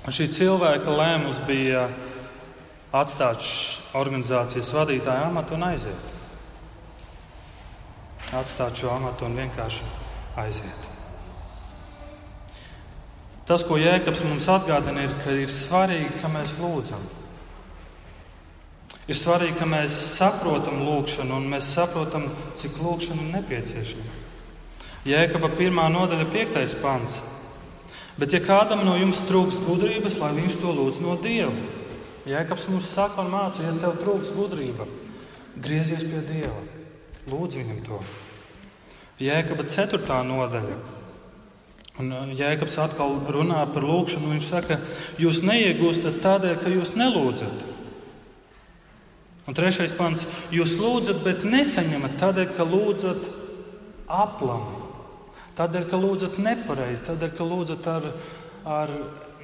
Un 0.00 0.16
šī 0.16 0.30
cilvēka 0.32 0.94
lēmums 0.94 1.42
bija 1.48 1.88
atstāt 2.96 3.44
organizācijas 3.98 4.72
vadītāju 4.74 5.26
amatu 5.26 5.58
un 5.58 5.66
aiziet. 5.72 6.09
Atstāt 8.30 8.78
šo 8.78 8.92
amatu 8.94 9.26
un 9.26 9.34
vienkārši 9.34 9.86
aiziet. 10.38 10.86
Tas, 13.50 13.64
ko 13.66 13.74
Jēkabs 13.80 14.20
mums 14.22 14.46
atgādina, 14.46 15.02
ir, 15.02 15.16
ka 15.24 15.34
ir 15.34 15.50
svarīgi, 15.50 16.20
ka 16.22 16.30
mēs 16.30 16.54
lūdzam. 16.60 17.02
Ir 19.10 19.18
svarīgi, 19.18 19.56
ka 19.58 19.66
mēs 19.66 19.96
saprotam 20.12 20.84
lūgšanu 20.86 21.34
un 21.34 21.48
mēs 21.50 21.72
saprotam, 21.74 22.28
cik 22.60 22.78
lūgšana 22.78 23.26
ir 23.26 23.34
nepieciešama. 23.40 24.14
Jēkaba 25.10 25.50
pirmā 25.58 25.88
nodaļa, 25.90 26.30
piektais 26.30 26.76
pants. 26.78 27.18
Bet, 28.20 28.30
ja 28.36 28.38
kādam 28.44 28.84
no 28.86 28.94
jums 29.00 29.18
trūks 29.26 29.58
gudrības, 29.66 30.20
lai 30.22 30.30
viņš 30.38 30.60
to 30.62 30.76
lūdz 30.76 31.02
no 31.02 31.18
Dieva, 31.18 31.50
Jēkabs 32.30 32.70
mums 32.70 32.94
saka 32.94 33.24
un 33.24 33.32
māca, 33.34 33.64
ja 33.66 33.74
tev 33.82 33.98
trūks 34.04 34.30
gudrība, 34.36 34.86
griezies 35.58 36.06
pie 36.06 36.22
Dieva, 36.28 36.60
lūdz 37.30 37.60
viņam 37.60 37.82
to. 37.86 38.00
Jēkaba 39.20 39.66
ceturtā 39.68 40.22
nodaļa. 40.24 40.78
Un 42.00 42.12
uh, 42.16 42.30
Jēkabs 42.32 42.78
atkal 42.80 43.18
runā 43.32 43.60
par 43.74 43.84
lūgšanu. 43.84 44.32
Viņš 44.34 44.46
saka, 44.48 44.78
jūs 45.20 45.42
neiegūstat 45.44 46.20
tādēļ, 46.24 46.56
ka 46.62 46.72
jūs 46.72 46.94
nelūdzat. 46.96 47.66
Un 49.50 49.56
trešais 49.56 49.92
pants- 49.98 50.26
jūs 50.58 50.76
lūdzat, 50.78 51.24
bet 51.24 51.44
nesaņemat 51.44 52.16
tādēļ, 52.20 52.52
ka 52.56 52.64
lūdzat 52.64 53.28
aplam, 54.06 54.68
tādēļ, 55.58 55.88
ka 55.90 55.98
lūdzat 55.98 56.38
nepareizi, 56.38 57.06
tādēļ, 57.08 57.34
ka 57.36 57.48
lūdzat 57.48 57.88
ar, 57.90 58.08
ar 58.64 58.94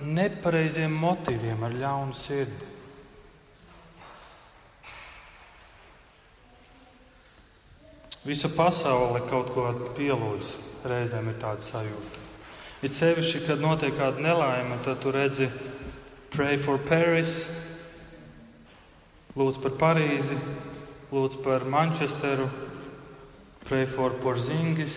nepareiziem 0.02 0.94
motīviem, 0.94 1.62
ar 1.66 1.74
ļaunu 1.74 2.14
sirdi. 2.14 2.75
Visa 8.26 8.50
pasaule 8.50 9.20
kaut 9.30 9.52
ko 9.54 9.68
pielūdz, 9.94 10.56
reizēm 10.90 11.30
ir 11.30 11.36
tāda 11.38 11.62
sajūta. 11.62 12.24
It 12.82 12.96
sevišķi, 12.96 13.44
kad 13.46 13.62
notiek 13.62 13.94
kāda 13.96 14.20
nelaime, 14.22 14.80
tad 14.84 14.98
tu 15.02 15.14
redzi, 15.14 15.46
pray 16.34 16.58
for 16.58 16.82
Paris, 16.82 17.38
Lūdzu 19.36 19.60
par 19.60 19.74
Parīzi, 19.76 20.36
lūdzu 21.12 21.42
par 21.44 21.66
Manchesteru, 21.68 22.46
pray 23.66 23.84
for 23.84 24.14
Porzingis. 24.22 24.94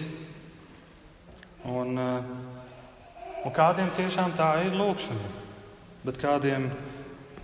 Un, 1.67 2.00
eh, 2.00 3.43
un 3.43 3.51
kādiem 3.51 3.91
tiešām 3.91 4.31
tā 4.39 4.63
ir 4.63 4.77
lūkšana, 4.79 5.33
bet 6.05 6.21
kādiem 6.24 6.69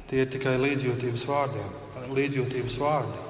tie 0.07 0.21
ir 0.23 0.31
tikai 0.31 0.55
līdzjūtības 0.55 1.27
vārdiem, 1.27 1.75
līdzjūtības 2.15 2.79
vārdi. 2.79 3.24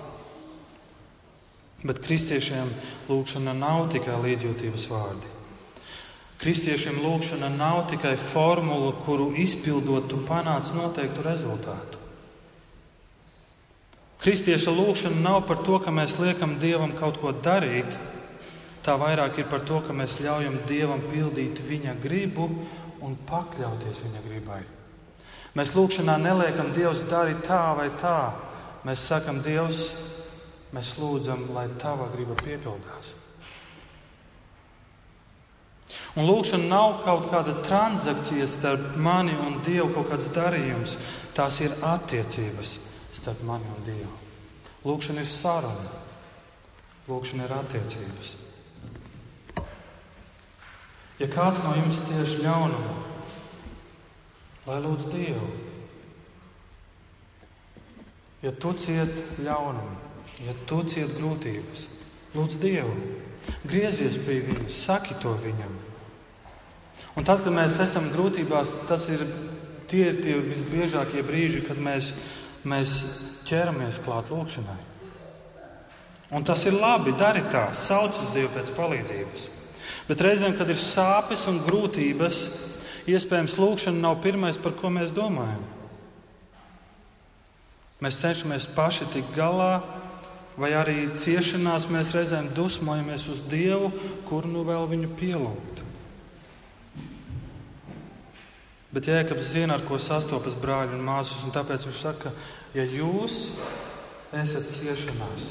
Bet 1.85 2.01
kristiešiem 2.01 2.71
lūkšana 3.09 3.53
nav 3.53 3.89
tikai 3.93 4.17
līdzjūtības 4.23 4.87
vārdi. 4.89 5.33
Kristiešiem 6.41 6.97
lūkšana 7.03 7.51
nav 7.53 7.85
tikai 7.91 8.15
formula, 8.19 8.89
kuru 9.05 9.29
izpildot, 9.39 10.09
tu 10.09 10.19
panāc 10.27 10.71
noteiktu 10.75 11.23
rezultātu. 11.23 12.01
Kristieša 14.25 14.73
lūkšana 14.73 15.21
nav 15.21 15.43
par 15.45 15.59
to, 15.61 15.77
ka 15.79 15.93
mēs 15.93 16.17
liekam 16.17 16.57
Dievam 16.57 16.95
kaut 16.97 17.19
ko 17.21 17.29
darīt. 17.29 17.93
Tā 18.85 18.95
vairāk 18.97 19.37
ir 19.41 19.47
par 19.49 19.61
to, 19.65 19.79
ka 19.85 19.93
mēs 19.93 20.17
ļaujam 20.21 20.63
Dievam 20.69 21.03
pildīt 21.11 21.61
Viņa 21.61 21.93
gribu 22.01 22.47
un 23.05 23.13
pakļauties 23.29 24.01
Viņa 24.05 24.23
gribai. 24.25 24.63
Mēs 25.55 25.75
lūkšanā 25.77 26.17
neliekam 26.19 26.73
Dievs 26.73 27.05
dari 27.09 27.37
tā 27.45 27.61
vai 27.77 27.91
tā. 28.01 28.33
Mēs 28.85 29.05
sakam, 29.07 29.43
Dievs, 29.45 29.85
mēs 30.75 30.97
lūdzam, 30.99 31.47
lai 31.55 31.69
Tava 31.79 32.09
griba 32.11 32.35
piepildās. 32.41 33.13
Un 36.15 36.27
lūkšana 36.27 36.67
nav 36.71 37.01
kaut 37.03 37.27
kāda 37.31 37.57
transakcija 37.63 38.47
starp 38.47 38.95
mani 38.99 39.35
un 39.35 39.59
Dievu, 39.65 39.91
kaut 39.95 40.11
kāds 40.11 40.29
darījums. 40.35 40.95
Tās 41.35 41.59
ir 41.63 41.75
attiecības 41.83 42.77
starp 43.15 43.43
mani 43.47 43.67
un 43.71 43.83
Dievu. 43.87 44.13
Lūkšana 44.85 45.23
ir 45.23 45.29
saruna, 45.29 45.91
lūkšana 47.09 47.47
ir 47.47 47.55
attiecības. 47.57 48.31
Ja 51.19 51.27
kāds 51.31 51.61
no 51.63 51.75
jums 51.77 52.01
cieš 52.07 52.39
ļaunumu, 52.43 52.95
lai 54.67 54.81
lūdz 54.83 55.11
Dievu. 55.13 55.51
Ja 58.43 58.51
tu 58.51 58.73
cieti 58.77 59.43
ļaunumu, 59.43 60.04
ja 60.43 60.55
tu 60.67 60.81
cieti 60.83 61.15
grūtības, 61.19 61.87
lūdz 62.35 62.59
Dievu. 62.61 62.95
Griezies 63.63 64.17
pie 64.25 64.41
Viņa, 64.43 64.69
saki 64.73 65.15
to 65.21 65.35
Viņam. 65.43 65.75
Un 67.15 67.23
tad, 67.23 67.43
kad 67.45 67.53
mēs 67.55 67.77
esam 67.79 68.09
grūtībās, 68.11 68.73
tas 68.89 69.05
ir 69.13 69.21
tie, 69.87 70.09
ir 70.09 70.23
tie 70.23 70.39
visbiežākie 70.41 71.23
brīži, 71.23 71.61
kad 71.67 71.79
mēs 71.79 72.11
mēs 72.65 72.93
ķeramies 73.45 74.01
klāt 74.03 74.31
lūkšanai. 74.33 74.77
Un 76.35 76.45
tas 76.45 76.65
ir 76.65 76.75
labi, 76.75 77.13
dari 77.17 77.43
tā, 77.53 77.69
sauc 77.77 78.17
uz 78.17 78.31
Dievu 78.33 78.49
pēc 78.55 78.71
palīdzības. 78.75 79.45
Bet 80.09 80.21
reizēm, 80.21 80.55
kad 80.57 80.69
ir 80.69 80.81
sāpes 80.81 81.45
un 81.49 81.61
grūtības, 81.65 82.41
iespējams, 83.09 83.57
lūkšana 83.61 84.01
nav 84.01 84.19
pirmais, 84.25 84.57
par 84.61 84.73
ko 84.77 84.89
mēs 84.93 85.13
domājam. 85.15 85.61
Mēs 88.03 88.19
cenšamies 88.21 88.67
paši 88.75 89.07
tikt 89.13 89.31
galā, 89.37 89.77
vai 90.59 90.71
arī 90.75 90.99
ciešanās 91.19 91.89
mēs 91.91 92.13
reizēm 92.15 92.51
dusmojamies 92.55 93.27
uz 93.31 93.41
Dievu, 93.51 93.91
kur 94.27 94.47
nu 94.47 94.63
vēl 94.67 94.87
viņu 94.91 95.09
pielūgt. 95.19 95.81
Bet 98.95 99.09
Jēkabs 99.11 99.49
zina, 99.51 99.75
ar 99.75 99.83
ko 99.83 99.99
sastopas 99.99 100.55
brāļi 100.61 100.95
un 100.95 101.03
māsas, 101.03 101.41
un 101.43 101.51
tāpēc 101.51 101.83
viņš 101.83 101.97
saka, 101.99 102.31
ja 102.77 102.85
jūs 102.87 103.57
esat 104.31 104.69
ciešanās, 104.71 105.49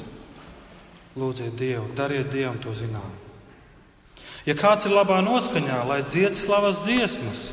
lūdziet 1.13 1.53
Dievu, 1.59 1.91
dariet 1.97 2.31
Dievam 2.33 2.57
to 2.63 2.73
zinām. 2.73 3.13
Ja 4.49 4.57
kāds 4.57 4.85
ir 4.89 4.93
labā 4.93 5.19
noskaņā, 5.25 5.77
lai 5.85 6.01
dzied 6.05 6.37
slavas 6.37 6.81
dziesmas, 6.85 7.45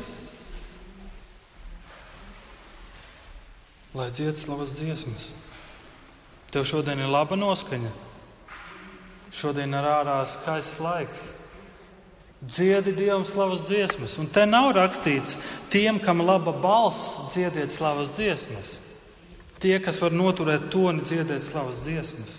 lai 3.93 4.09
dzied 4.13 4.41
slavas 4.41 4.73
dziesmas. 4.77 5.29
Tev 6.53 6.67
šodien 6.69 6.99
ir 7.01 7.09
laba 7.09 7.33
noskaņa. 7.33 7.89
Šodien 9.33 9.73
ir 9.73 9.87
ārā 9.89 10.19
skaists 10.29 10.77
laiks. 10.83 11.23
Dziedi 12.43 12.93
Dievam 12.93 13.25
slavas 13.25 13.63
dziesmas. 13.65 14.19
Un 14.21 14.27
te 14.29 14.43
nav 14.45 14.73
rakstīts, 14.77 15.37
tiem, 15.73 15.97
kam 16.03 16.21
laba 16.21 16.53
balss, 16.53 17.31
dziediet 17.33 17.73
slavas 17.73 18.13
dziesmas. 18.13 18.75
Tie, 19.63 19.77
kas 19.81 19.97
var 20.03 20.13
noturēt 20.13 20.67
toni, 20.69 21.01
dziediet 21.07 21.41
slavas 21.41 21.81
dziesmas. 21.87 22.35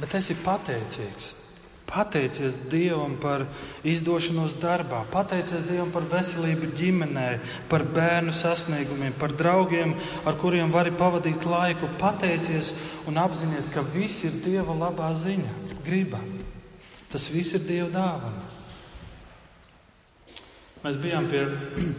Bet 0.00 0.16
esi 0.18 0.34
pateicīgs. 0.42 1.45
Pateicies 1.86 2.56
Dievam 2.66 3.14
par 3.22 3.44
izdošanos 3.86 4.56
darbā, 4.58 5.04
pateicies 5.12 5.68
Dievam 5.68 5.92
par 5.94 6.08
veselību 6.10 6.72
ģimenē, 6.74 7.26
par 7.70 7.84
bērnu 7.94 8.34
sasniegumiem, 8.34 9.14
par 9.20 9.34
draugiem, 9.38 9.94
ar 10.26 10.34
kuriem 10.40 10.74
vari 10.74 10.90
pavadīt 10.90 11.46
laiku. 11.46 11.92
Pateicies 12.00 12.72
un 13.06 13.22
apzināties, 13.22 13.70
ka 13.70 13.86
viss 13.94 14.26
ir 14.26 14.42
Dieva 14.42 14.74
labā 14.74 15.12
ziņa, 15.14 15.54
griba. 15.86 16.20
Tas 17.12 17.30
viss 17.30 17.54
ir 17.54 17.64
Dieva 17.68 17.88
dāvana. 17.94 18.44
Mēs 20.82 20.98
bijām 21.02 21.30
pie 21.30 21.46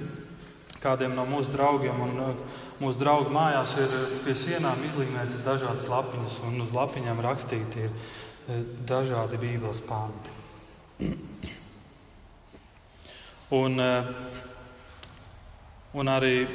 kādiem 0.83 1.15
no 1.15 1.23
mūsu 1.27 1.55
draugiem, 1.55 1.97
un 2.03 2.23
uh, 2.23 2.61
mūsu 2.83 2.99
draugu 3.01 3.31
mājās 3.33 3.73
ir 3.81 3.95
pie 4.25 4.35
sienām 4.37 4.83
izlīmētas 4.87 5.43
dažādas 5.47 5.89
lapiņas, 5.91 6.41
un 6.47 6.61
uz 6.67 6.75
lapiņām 6.75 7.23
rakstīti 7.25 7.87
ir 7.87 7.95
dažādi 8.87 9.39
Bībeles 9.41 9.81
panti. 9.87 10.35
Un, 13.51 13.79
eh, 13.79 14.07
un 15.93 16.09
arī 16.11 16.47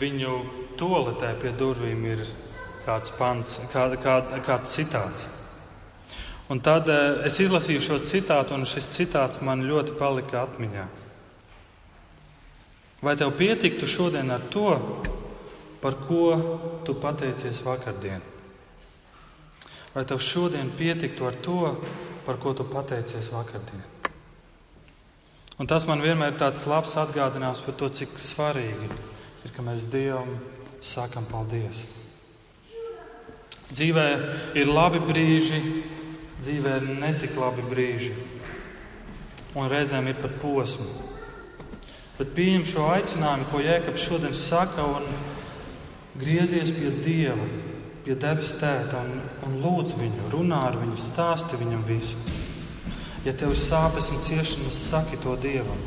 viņu 0.00 0.36
toaletē 0.80 1.34
pie 1.40 1.52
durvīm 1.52 2.04
ir 2.08 2.22
kāds 2.86 3.12
pants, 3.18 3.58
kā, 3.72 3.88
kā, 4.00 4.40
kāds 4.44 4.76
citāts. 4.76 5.26
Un 6.48 6.60
tad 6.64 6.88
eh, 6.88 7.26
es 7.28 7.36
izlasīju 7.40 7.84
šo 7.84 7.98
citātu, 8.08 8.56
un 8.56 8.64
šis 8.64 8.88
citāts 8.96 9.42
man 9.44 9.66
ļoti 9.68 9.98
palika 9.98 10.46
atmiņā. 10.46 10.86
Vai 13.04 13.14
tev 13.16 13.36
pietiktu 13.38 13.86
šodien 13.86 14.30
ar 14.30 14.40
to, 14.50 14.72
par 15.80 15.94
ko 16.08 16.80
tu 16.84 16.96
pateicies 16.98 17.60
vakardien? 17.62 18.37
Vai 19.98 20.04
tev 20.06 20.20
šodien 20.22 20.68
pietiktu 20.78 21.26
ar 21.26 21.34
to, 21.42 21.72
par 22.22 22.36
ko 22.38 22.52
tu 22.54 22.62
pateicies 22.62 23.32
vakardien? 23.34 23.80
Un 25.58 25.66
tas 25.66 25.82
man 25.90 25.98
vienmēr 25.98 26.36
ir 26.36 26.36
tāds 26.38 26.68
labs 26.70 26.92
atgādinājums 27.02 27.64
par 27.66 27.74
to, 27.80 27.88
cik 27.90 28.12
svarīgi 28.22 28.86
ir, 28.86 29.50
ka 29.56 29.64
mēs 29.66 29.88
Dievam 29.90 30.36
sakam 30.86 31.26
paldies. 31.26 31.80
Dzīvē 33.72 34.04
ir 34.62 34.70
labi 34.70 35.00
brīži, 35.02 35.58
dzīvē 36.44 36.76
ir 36.78 36.86
netik 37.02 37.34
labi 37.34 37.66
brīži, 37.66 38.12
un 39.58 39.66
reizēm 39.66 40.12
ir 40.12 40.22
pat 40.22 40.36
posmi. 40.38 40.86
Bet 42.20 42.36
pieņem 42.38 42.68
šo 42.70 42.86
aicinājumu, 42.92 43.50
ko 43.50 43.66
Jēkabs 43.66 44.06
šodien 44.06 44.38
saka, 44.46 44.86
un 44.86 45.10
griezies 46.22 46.70
pie 46.78 46.94
Dieva 47.02 47.50
pie 48.08 48.14
debes 48.16 48.54
tēta 48.56 49.02
un, 49.04 49.18
un 49.44 49.56
lūdz 49.60 49.90
viņu, 49.98 50.30
runā 50.32 50.62
ar 50.64 50.78
viņu, 50.80 50.94
stāsti 50.96 51.58
viņam 51.60 51.82
visu. 51.84 52.16
Ja 53.26 53.34
tev 53.36 53.52
ir 53.52 53.58
sāpes 53.60 54.06
un 54.08 54.22
ciešanas, 54.24 54.78
saki 54.88 55.18
to 55.20 55.34
Dievam. 55.42 55.82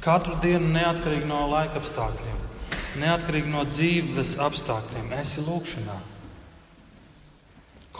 Katru 0.00 0.38
dienu, 0.40 0.70
neatkarīgi 0.72 1.28
no 1.28 1.42
laika 1.50 1.76
apstākļiem, 1.82 2.38
neatkarīgi 3.02 3.52
no 3.52 3.66
dzīves 3.68 4.38
apstākļiem, 4.46 5.12
esi 5.18 5.44
lūkšanā. 5.44 5.98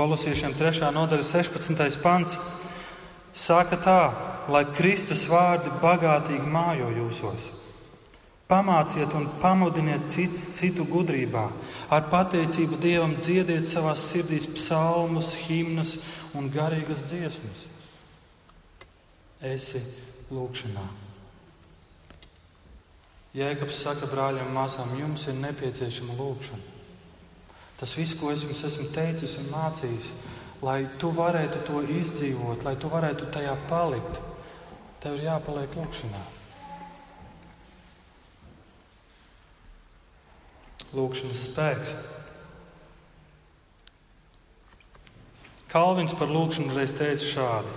Kolosiešiem 0.01 0.57
3. 0.57 0.89
nodaļa 0.97 1.29
16. 1.29 2.01
pants 2.01 2.41
saka 3.37 3.77
tā, 3.85 4.01
lai 4.49 4.65
Kristus 4.73 5.29
vārdi 5.29 5.77
bagātīgi 5.85 6.57
mājo 6.57 6.89
jūsos 7.03 7.53
Pamāciet 8.47 9.11
un 9.19 9.25
pamudiniet 9.41 10.05
cits 10.07 10.45
citu 10.55 10.85
gudrībā. 10.87 11.49
Ar 11.91 12.05
pateicību 12.13 12.79
Dievam 12.79 13.17
dziediet 13.19 13.67
savās 13.67 14.05
sirdīs 14.13 14.47
psalmus, 14.55 15.33
himnas 15.49 15.97
un 16.39 16.47
garīgas 16.55 17.03
dziesmas. 17.11 17.65
Esi 19.43 19.83
lūkšanā. 20.31 20.87
Jēkabs 23.37 23.83
saka 23.83 24.07
brāļiem 24.15 24.55
māsām, 24.55 24.95
jums 24.97 25.27
ir 25.29 25.37
nepieciešama 25.43 26.15
lūkšana. 26.17 26.73
Tas 27.77 27.93
viss, 27.99 28.15
ko 28.17 28.31
es 28.33 28.47
jums 28.47 28.63
esmu 28.65 28.87
teicis 28.95 29.35
un 29.43 29.51
mācījis, 29.53 30.15
lai 30.65 30.79
tu 31.03 31.11
varētu 31.13 31.67
to 31.67 31.83
izdzīvot, 31.99 32.63
lai 32.65 32.79
tu 32.81 32.89
varētu 32.95 33.29
tajā 33.35 33.59
palikt, 33.69 34.23
tev 35.03 35.19
ir 35.19 35.27
jāpaliek 35.27 35.77
lūkšanā. 35.77 36.23
Lūkšanas 40.97 41.43
spēks. 41.51 41.97
Kalvins 45.71 46.15
par 46.17 46.31
lūkšanu 46.33 46.77
reiz 46.77 46.95
teica 46.97 47.27
šādi: 47.29 47.75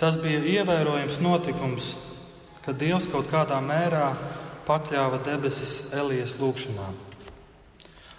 Tas 0.00 0.16
bija 0.18 0.40
ievērojams 0.56 1.20
notikums, 1.22 1.92
kad 2.64 2.78
Dievs 2.80 3.08
kaut 3.12 3.28
kādā 3.30 3.58
mērā 3.62 4.12
pakļāva 4.66 5.20
debesis 5.26 5.92
Elijas 5.94 6.36
lūkšanām. 6.40 6.96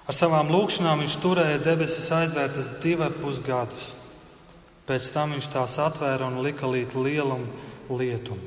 Ar 0.04 0.16
savām 0.16 0.50
lūkšanām 0.52 1.00
viņš 1.04 1.20
turēja 1.24 1.62
debesis 1.64 2.10
aizvērtas 2.12 2.70
divi 2.84 3.06
ar 3.06 3.14
pus 3.20 3.40
gadus. 3.44 3.94
Pēc 4.84 5.08
tam 5.16 5.32
viņš 5.32 5.48
tās 5.54 5.78
atvēra 5.80 6.28
un 6.28 6.42
lika 6.44 6.68
līdz 6.68 6.98
lielam 7.00 7.46
lietum. 7.88 8.42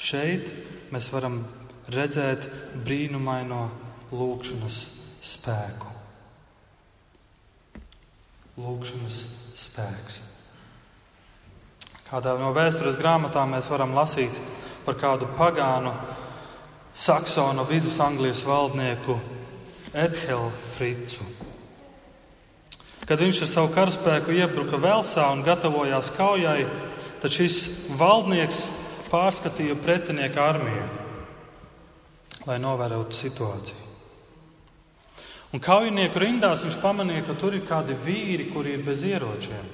Šeit 0.00 0.48
mēs 0.90 1.12
varam 1.14 1.44
redzēt 1.94 2.46
brīnumaino 2.84 3.64
lūkšanas 4.12 4.78
spēku. 5.24 5.90
Lūkšanas 8.60 9.18
spēks. 9.58 10.20
Kādā 12.10 12.34
no 12.40 12.50
vēstures 12.54 12.98
grāmatām 12.98 13.54
mēs 13.54 13.68
varam 13.70 13.94
lasīt 13.94 14.34
par 14.86 14.98
kādu 14.98 15.28
pagānu 15.38 15.94
Saksonu 16.90 17.62
vidusanglijas 17.68 18.40
valdnieku 18.42 19.14
Edhelu 19.94 20.50
Fricu. 20.72 21.22
Kad 23.06 23.22
viņš 23.22 23.44
ar 23.44 23.50
savu 23.50 23.70
karaspēku 23.74 24.34
iebruka 24.34 24.78
Velsā 24.82 25.28
un 25.30 25.44
gatavojās 25.46 26.10
kaujai, 26.16 26.64
tad 27.22 27.34
šis 27.34 27.60
valdnieks 27.98 28.58
pārskatīja 29.10 29.78
pretinieka 29.82 30.42
armiju 30.50 30.88
lai 32.48 32.58
novērotu 32.60 33.16
situāciju. 33.16 33.88
Un 35.50 35.62
kaujinieku 35.62 36.20
rindās 36.22 36.62
viņš 36.62 36.78
pamanīja, 36.82 37.24
ka 37.26 37.34
tur 37.38 37.56
ir 37.58 37.64
kādi 37.66 37.96
vīri, 37.98 38.46
kuri 38.52 38.76
ir 38.76 38.84
bez 38.86 39.02
ieročiem. 39.02 39.72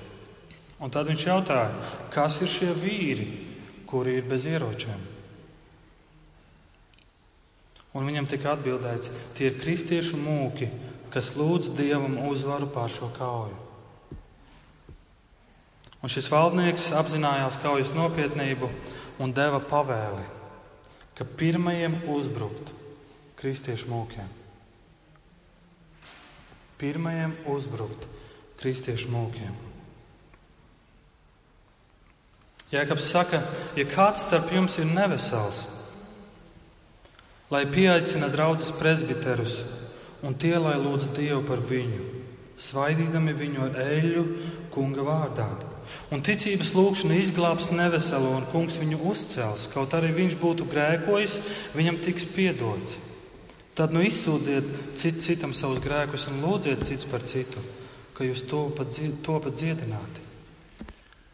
Un 0.81 0.92
tad 0.92 1.09
viņš 1.09 1.26
jautāja, 1.26 1.68
kas 2.12 2.40
ir 2.44 2.50
šie 2.52 2.70
vīri, 2.76 3.26
kuri 3.88 4.16
ir 4.18 4.26
bez 4.29 4.48
ieročiem. 4.48 5.05
Un 7.96 8.09
viņam 8.09 8.29
tika 8.29 8.52
atbildēts, 8.57 9.12
tie 9.37 9.50
ir 9.50 9.61
kristiešu 9.61 10.18
mūki, 10.20 10.68
kas 11.12 11.35
lūdz 11.37 11.70
dievam 11.79 12.18
uzvaru 12.29 12.68
pār 12.72 12.92
šo 12.92 13.09
kauju. 13.16 13.57
Un 16.05 16.12
šis 16.12 16.29
valdnieks 16.29 16.90
apzinājās 16.96 17.57
kaujas 17.62 17.92
nopietnību 17.96 18.68
un 19.20 19.33
deva 19.37 19.62
pavēli 19.64 20.36
ka 21.16 21.24
pirmajiem 21.24 22.02
uzbrukt 22.12 22.72
kristiešu 23.40 23.88
mūkiem. 23.88 24.29
Pirmajiem 26.76 27.33
uzbrukt 27.48 28.05
kristiešu 28.61 29.09
mūkiem. 29.12 29.55
Jēkabs 32.72 33.07
saka, 33.12 33.40
ja 33.79 33.87
kāds 33.88 34.26
starp 34.26 34.50
jums 34.52 34.74
ir 34.83 34.88
nevesels, 34.90 35.62
lai 37.52 37.62
pieaicina 37.70 38.26
draudzes 38.33 38.72
presbiterus 38.76 39.61
un 40.26 40.35
tie 40.35 40.57
lai 40.59 40.74
lūdz 40.81 41.12
Dievu 41.14 41.44
par 41.46 41.62
viņu, 41.62 42.02
svaidīdami 42.59 43.37
viņu 43.38 43.64
ar 43.68 43.81
eļļu 43.87 44.26
kunga 44.74 45.07
vārdā. 45.07 45.48
Un 46.14 46.22
ticības 46.22 46.70
lūkšana 46.77 47.16
izglābs 47.18 47.72
neveselo, 47.75 48.31
un 48.38 48.46
kungs 48.53 48.79
viņu 48.81 49.01
uzcels, 49.11 49.66
kaut 49.72 49.94
arī 49.96 50.12
viņš 50.14 50.37
būtu 50.40 50.68
grēkojis, 50.70 51.37
viņam 51.77 52.01
tiks 52.05 52.29
piedots. 52.35 52.99
Tad 53.77 53.92
nu 53.92 54.01
izsūdziet 54.07 54.68
cits 54.96 55.27
citam 55.27 55.53
savus 55.53 55.83
grēkus 55.85 56.29
un 56.31 56.38
lūdziet 56.40 56.87
cits 56.88 57.09
par 57.11 57.25
citu, 57.29 57.61
ka 58.16 58.25
jūs 58.25 58.46
to 58.49 58.70
pat 58.72 58.94
dziedināti. 58.94 60.22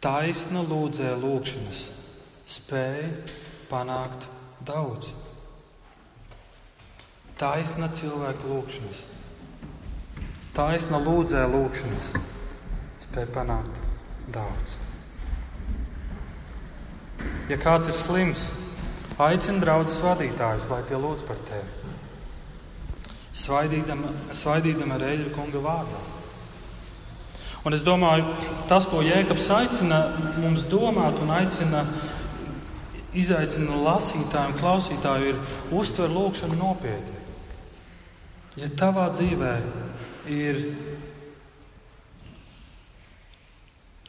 Taisna 0.03 0.65
lūdzēja 0.67 1.15
lūgšanas 1.23 1.85
spēja 2.51 3.12
panākt 3.71 4.27
daudz. 4.67 5.12
Taisna 7.38 7.87
cilvēka 7.95 8.51
lūgšanas. 8.51 9.07
Taisna 10.59 10.99
lūdzēja 11.07 11.47
lūgšanas 11.55 12.12
spēja 13.07 13.31
panākt 13.38 13.79
daudz. 13.79 13.92
Ja 17.51 17.59
kāds 17.61 17.91
ir 17.91 17.97
slims, 17.97 18.47
aicina 19.21 19.61
draugus 19.63 20.01
vadītājus, 20.03 20.69
lai 20.71 20.83
tie 20.89 20.99
lūdz 20.99 21.25
par 21.29 21.41
tevi. 21.49 21.93
Svaidīdam, 23.43 24.05
svaidīdam 24.37 24.93
ar 24.95 25.05
eļļu 25.09 25.33
kunga 25.35 25.63
vārdā. 25.65 26.01
Un 27.63 27.77
es 27.77 27.85
domāju, 27.87 28.27
tas, 28.71 28.89
ko 28.91 29.05
Jēkabs 29.07 29.47
aicina 29.55 30.01
mums 30.43 30.65
domāt 30.71 31.21
un 31.23 31.31
aicina, 31.31 31.85
izaicina 33.15 33.79
lasītāju 33.85 34.51
un 34.51 34.59
klausītāju, 34.59 35.33
ir 35.33 35.77
uztver 35.79 36.11
lūkšanu 36.11 36.59
nopietni. 36.59 37.21
Ja 38.59 38.69
tavā 38.77 39.07
dzīvē 39.15 39.53
ir 40.29 40.59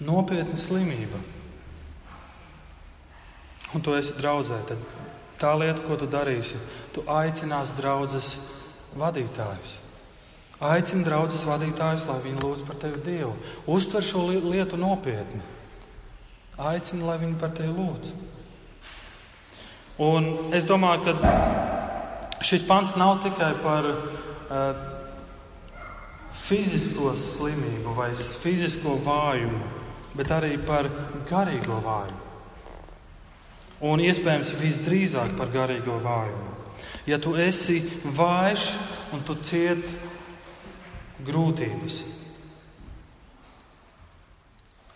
nopietna 0.06 0.58
slimība, 0.60 1.22
un 3.74 3.82
tu 3.82 3.96
esi 3.98 4.16
draudzē, 4.18 4.60
tad 4.70 4.84
tā 5.42 5.54
lieta, 5.60 5.84
ko 5.86 5.98
tu 6.00 6.08
darīsi, 6.08 6.60
tu 6.94 7.04
aicinās 7.10 7.74
draugus 7.78 8.36
vadītājus. 9.00 9.80
Aicina 10.64 11.04
draugus 11.04 11.44
vadītājus, 11.44 12.06
lai 12.08 12.22
viņi 12.24 12.40
lūdz 12.40 12.64
par 12.68 12.78
tevi 12.80 13.02
Dievu. 13.04 13.34
Uztver 13.68 14.06
šo 14.06 14.28
lietu 14.30 14.78
nopietni. 14.80 15.42
Aicina, 16.56 17.10
lai 17.10 17.18
viņi 17.20 17.40
par 17.42 17.52
tevi 17.58 17.74
lūdz. 17.74 18.14
Un 20.04 20.30
es 20.56 20.66
domāju, 20.70 21.04
ka 21.10 22.44
šis 22.46 22.64
pants 22.70 22.96
nav 22.98 23.20
tikai 23.26 23.52
par 23.64 23.90
uh, 23.90 24.80
fizisko 26.34 27.12
slimību 27.20 27.94
vai 27.98 28.12
fizisko 28.16 28.96
vājumu, 29.04 29.60
bet 30.18 30.32
arī 30.34 30.58
par 30.66 30.90
garīgo 31.30 31.80
vājumu. 31.84 32.22
Un 33.84 34.00
iespējams 34.00 34.54
visdrīzāk 34.62 35.34
par 35.38 35.52
garīgo 35.52 35.98
vājumu. 36.04 36.52
Ja 37.10 37.20
tu 37.20 37.34
esi 37.36 37.82
vājš 38.16 38.68
un 39.14 39.24
tu 39.28 39.36
cieti 39.44 39.92
grūtības. 41.28 41.98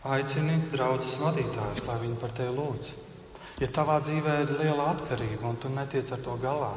Aicini 0.07 0.55
draugus 0.71 1.17
vadītājus, 1.19 1.83
lai 1.83 1.97
viņi 2.05 2.17
par 2.21 2.31
tevi 2.37 2.55
lūdz. 2.55 2.93
Ja 3.59 3.67
tavā 3.73 3.97
dzīvē 4.05 4.37
ir 4.45 4.55
liela 4.61 4.91
atkarība 4.93 5.49
un 5.49 5.59
tu 5.59 5.71
netiec 5.73 6.13
ar 6.13 6.23
to 6.23 6.37
galā, 6.39 6.71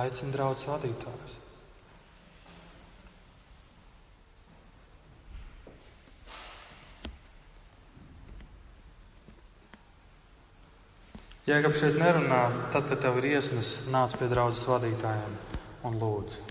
aicini 0.00 0.32
draugus 0.32 0.68
vadītājus. 0.70 1.41
Jēkabs 11.42 11.80
šeit 11.80 11.96
nerunā, 11.98 12.42
tad, 12.70 12.86
kad 12.86 13.00
tev 13.02 13.16
ir 13.18 13.32
iesnas, 13.32 13.88
nāc 13.90 14.12
pie 14.14 14.28
draudzes 14.30 14.62
vadītājiem 14.70 15.32
un 15.88 15.96
lūdzu. 15.98 16.44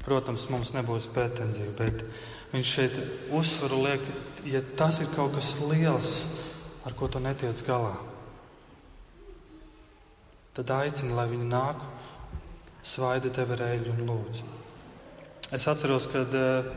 Protams, 0.00 0.46
mums 0.48 0.70
nebūs 0.72 1.10
pretenziju, 1.12 1.74
bet 1.76 2.00
viņš 2.54 2.70
šeit 2.78 2.96
uzsvaru 3.36 3.82
liek, 3.84 4.06
ja 4.48 4.62
tas 4.78 5.02
ir 5.04 5.12
kaut 5.12 5.36
kas 5.36 5.52
liels, 5.68 6.14
ar 6.88 6.96
ko 6.96 7.10
tu 7.12 7.20
netiec 7.20 7.60
galā. 7.66 7.92
Tad 10.56 10.72
aicini, 10.78 11.12
lai 11.12 11.28
viņi 11.28 11.52
nāk, 11.52 11.84
svaidi 12.80 13.28
tevi 13.36 13.60
reļu 13.60 13.92
un 13.98 14.06
lūdzu. 14.08 14.48
Es 15.52 15.68
atceros, 15.68 16.08
kad 16.08 16.32
eh, 16.40 16.72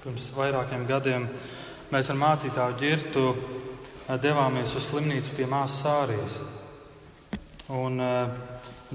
pirms 0.00 0.32
vairākiem 0.32 0.88
gadiem 0.88 1.28
mēs 1.92 2.08
ar 2.08 2.24
mācītāju 2.24 2.80
ģirtu 2.80 3.26
devāmies 4.20 4.74
uz 4.76 4.88
slimnīcu 4.90 5.36
pie 5.36 5.46
māsas 5.48 5.84
Sārijas. 5.84 6.38
Un, 7.72 8.02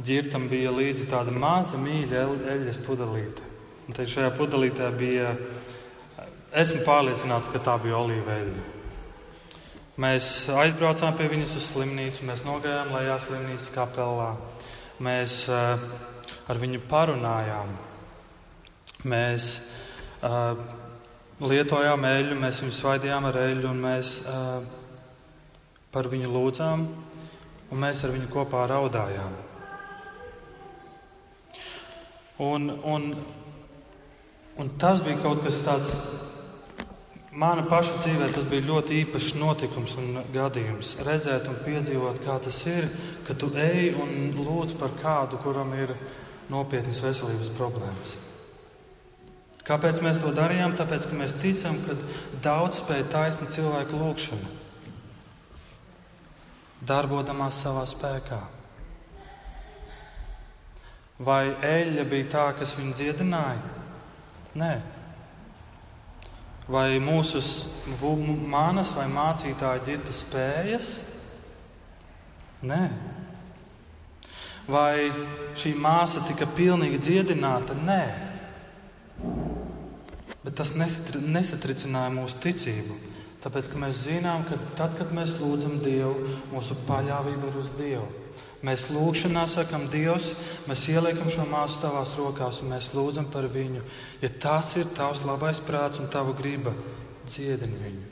ģirtam 0.06 0.48
bija 0.52 0.72
līdzi 0.74 1.08
tāda 1.10 1.34
maza 1.34 1.78
mīļa 1.82 2.24
eļļas 2.54 2.80
pudelīte. 2.86 3.46
Un 3.88 3.96
te 3.96 4.06
šajā 4.10 4.30
pudelītē 4.38 4.90
bija, 4.98 5.32
esmu 6.52 6.84
pārliecināts, 6.86 7.50
ka 7.54 7.62
tā 7.64 7.78
bija 7.82 7.98
olīveļa. 8.02 8.66
Mēs 9.98 10.28
aizbraucām 10.54 11.16
pie 11.18 11.30
viņas 11.32 11.56
uz 11.58 11.72
slimnīcu, 11.72 12.28
mēs 12.28 12.44
nogājām 12.46 12.94
lejā 12.94 13.18
slimnīcas 13.24 13.72
kapelā. 13.74 14.30
Mēs 15.02 15.40
ar 15.50 16.62
viņu 16.62 16.84
parunājām. 16.90 17.74
Mēs 19.10 19.50
lietojām 21.42 22.06
eļļu, 22.12 22.38
mēs 22.44 22.62
viņu 22.62 22.76
svaidījām 22.78 23.30
ar 23.32 23.42
eļļu, 23.48 23.72
un 23.72 23.82
mēs 23.88 24.14
par 25.92 26.10
viņu 26.12 26.32
lūdzām, 26.32 26.88
un 27.72 27.84
mēs 27.84 28.04
ar 28.06 28.14
viņu 28.16 28.30
kopā 28.32 28.66
raudājām. 28.70 29.36
Un, 32.44 32.70
un, 32.86 33.08
un 34.62 34.70
tas 34.78 35.02
bija 35.02 35.18
kaut 35.24 35.42
kas 35.46 35.64
tāds, 35.66 35.94
mana 37.34 37.64
paša 37.70 37.96
dzīvē, 38.04 38.30
tas 38.36 38.46
bija 38.50 38.68
ļoti 38.68 39.02
īpašs 39.04 39.34
notikums 39.42 39.98
un 39.98 40.22
gadījums. 40.34 40.96
Redzēt 41.06 41.50
un 41.50 41.58
piedzīvot, 41.66 42.22
kā 42.26 42.38
tas 42.46 42.62
ir, 42.70 42.88
ka 43.26 43.34
tu 43.34 43.50
ej 43.58 43.92
un 43.98 44.32
lūdz 44.38 44.78
par 44.78 44.94
kādu, 45.02 45.42
kuram 45.42 45.74
ir 45.78 45.96
nopietnas 46.54 47.02
veselības 47.04 47.52
problēmas. 47.58 48.16
Kāpēc 49.68 50.00
mēs 50.00 50.22
to 50.22 50.30
darījām? 50.32 50.78
Tāpēc, 50.80 51.10
ka 51.10 51.18
mēs 51.20 51.36
ticam, 51.42 51.76
ka 51.84 51.98
daudz 52.46 52.80
spēj 52.80 53.04
taisni 53.12 53.50
cilvēku 53.52 54.00
lūgšanu, 54.00 54.54
darboties 56.86 57.64
savā 57.64 57.86
spēkā. 57.90 58.42
Vai 61.18 61.50
eļļa 61.66 62.04
bija 62.06 62.30
tā, 62.30 62.46
kas 62.60 62.76
viņu 62.78 62.94
dziedināja? 63.00 63.62
Nē. 64.58 64.74
Vai 66.68 67.00
mūsu 67.02 67.42
manas 68.52 68.92
vai 68.94 69.08
mācītāja 69.10 69.82
ģita 69.88 70.14
spējas? 70.14 70.92
Nē. 72.68 72.82
Vai 74.68 75.10
šī 75.58 75.74
māsa 75.80 76.22
tika 76.28 76.46
pilnīgi 76.58 77.00
dziedināta? 77.02 77.74
Nē. 77.88 78.02
Bet 80.44 80.58
tas 80.60 80.76
nesatricināja 80.78 82.14
mūsu 82.14 82.38
ticību. 82.44 82.98
Tāpēc 83.44 83.70
mēs 83.78 84.00
zinām, 84.08 84.44
ka 84.48 84.58
tad, 84.80 84.96
kad 84.98 85.12
mēs 85.14 85.36
lūdzam 85.38 85.78
Dievu, 85.84 86.32
mūsu 86.50 86.76
paļāvība 86.88 87.52
ir 87.52 87.60
uz 87.62 87.70
Dievu. 87.78 88.08
Mēs 88.66 88.88
lūgšanā 88.90 89.44
sakam, 89.50 89.86
Dievs, 89.94 90.32
mēs 90.66 90.88
ieliekam 90.90 91.30
šo 91.30 91.46
māsu 91.46 91.78
tavās 91.84 92.16
rokās 92.18 92.64
un 92.64 92.74
mēs 92.74 92.90
lūdzam 92.98 93.30
par 93.30 93.46
viņu. 93.54 93.84
Ja 94.24 94.32
tas 94.34 94.74
ir 94.82 94.90
tavs 94.98 95.22
labais 95.28 95.62
prāts 95.62 96.02
un 96.02 96.10
tava 96.10 96.34
griba, 96.38 96.74
dziedini 97.30 97.78
viņu. 97.84 98.06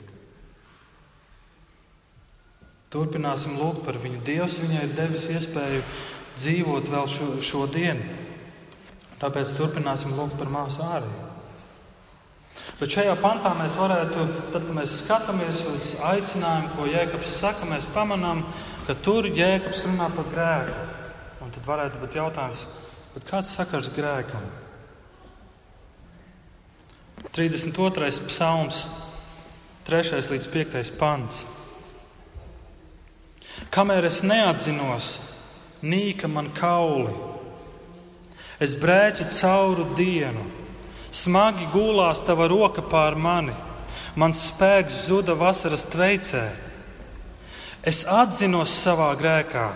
Turpināsim 2.94 3.58
lūgt 3.58 3.82
par 3.84 3.98
viņu. 3.98 4.22
Dievs 4.24 4.60
viņai 4.62 4.84
ir 4.86 4.94
devis 4.94 5.26
iespēju 5.34 5.82
dzīvot 6.38 6.86
vēl 6.94 7.10
šo, 7.10 7.30
šo 7.42 7.66
dienu. 7.74 8.06
Tāpēc 9.18 9.56
turpināsim 9.58 10.14
lūgt 10.14 10.38
par 10.38 10.52
māsu 10.54 10.86
arī. 10.86 11.25
Bet 12.76 12.92
šajā 12.92 13.14
pantā 13.22 13.54
mēs 13.56 13.76
varētu, 13.80 14.26
tad, 14.52 14.66
kad 14.66 14.74
mēs 14.76 14.98
skatāmies 15.04 15.62
uz 15.70 15.92
aicinājumu, 16.04 16.74
ko 16.76 16.88
Jēkabs 16.90 17.32
saka, 17.40 17.68
mēs 17.70 17.88
pamanām, 17.94 18.42
ka 18.84 18.96
tur 19.04 19.28
Jēkabs 19.30 19.86
runā 19.88 20.10
par 20.12 20.28
grēku. 20.34 20.84
Un 21.44 21.54
tad 21.54 21.68
varētu 21.68 22.02
būt 22.02 22.18
jautājums, 22.18 22.66
kāds 23.24 23.54
sakars 23.56 23.88
grēkam? 23.96 24.44
32. 27.32 28.10
psalms 28.28 28.84
3. 29.88 30.20
līdz 30.32 30.50
5. 30.52 30.92
pants. 30.98 31.44
Kamēr 33.72 34.04
es 34.08 34.20
neatzinos, 34.26 35.14
nīka 35.80 36.28
man 36.28 36.52
kauli, 36.56 37.14
es 38.60 38.76
brēcu 38.80 39.30
cauru 39.36 39.88
dienu, 39.96 40.44
smagi 41.12 41.68
gulās 41.72 42.24
tava 42.26 42.48
roka 42.48 42.82
pār 42.82 43.16
mani, 43.16 43.54
mans 44.16 44.46
spēks 44.50 45.06
zuda 45.08 45.36
vasaras 45.38 45.86
tveicē. 45.92 46.44
Es 47.86 48.02
atzinos 48.10 48.72
savā 48.82 49.12
grēkā 49.18 49.66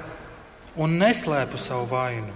un 0.82 0.98
neslēpu 0.98 1.58
savu 1.60 1.86
vainu. 1.92 2.34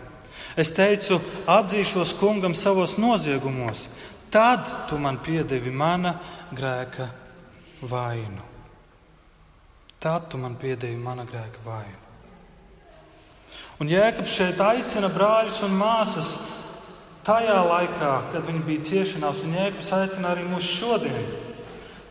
Es 0.57 0.71
teicu, 0.71 1.19
atzīšos 1.51 2.15
kungam 2.21 2.55
savos 2.55 2.95
noziegumos, 2.99 3.89
tad 4.31 4.69
tu 4.89 4.99
man 4.99 5.19
piedevi 5.19 5.73
mana 5.75 6.15
grēka 6.55 7.09
vainu. 7.83 8.43
Tad 9.99 10.29
tu 10.31 10.39
man 10.39 10.55
piedevi 10.61 10.97
mana 11.01 11.27
grēka 11.27 11.63
vainu. 11.65 12.01
Un 13.83 13.91
Jēkabs 13.91 14.31
šeit 14.31 14.61
aicina 14.63 15.09
brāļus 15.11 15.65
un 15.67 15.73
māsas 15.75 16.29
tajā 17.25 17.61
laikā, 17.65 18.13
kad 18.33 18.45
viņi 18.47 18.63
bija 18.67 18.89
ciešanās, 18.91 19.41
un 19.45 19.57
Jēkabs 19.57 19.93
aicina 19.97 20.35
arī 20.35 20.45
mūs 20.49 20.69
šodien. 20.69 21.25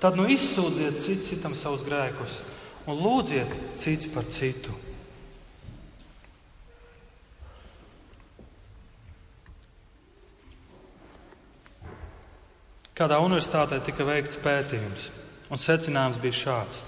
Tad 0.04 0.18
nu 0.20 0.26
izsūdziet 0.28 0.98
cits 1.00 1.30
citam 1.32 1.54
savus 1.56 1.86
grēkus 1.88 2.42
un 2.90 3.00
lūdziet 3.00 3.54
cits 3.80 4.10
par 4.12 4.26
citu. 4.28 4.74
Kādā 12.94 13.18
universitātē 13.24 13.80
tika 13.82 14.06
veikts 14.06 14.38
pētījums, 14.44 15.08
un 15.50 15.62
secinājums 15.62 16.20
bija 16.22 16.40
šāds. 16.44 16.82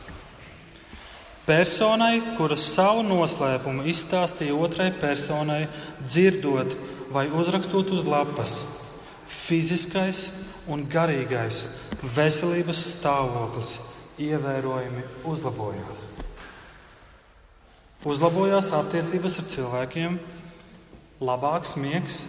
Personai, 1.45 2.19
kuras 2.37 2.61
savu 2.73 3.01
noslēpumu 3.05 3.85
izstāstīja 3.89 4.53
otrai 4.57 4.91
personai, 4.97 5.65
dzirdot 6.05 6.75
vai 7.13 7.27
uzrakstot 7.29 7.91
uz 7.95 8.05
lapas, 8.07 8.55
fiziskais 9.27 10.21
un 10.71 10.85
garīgais 10.89 11.63
veselības 12.15 12.81
stāvoklis 12.99 13.77
ievērojami 14.21 15.03
uzlabojās. 15.27 16.05
Uzlabojās 18.05 18.69
attiecības 18.77 19.39
ar 19.41 19.49
cilvēkiem, 19.55 20.21
labāks 21.25 21.73
miegs 21.81 22.21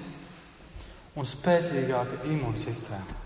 un 1.16 1.28
spēcīgāka 1.28 2.24
imūnsistēma. 2.32 3.22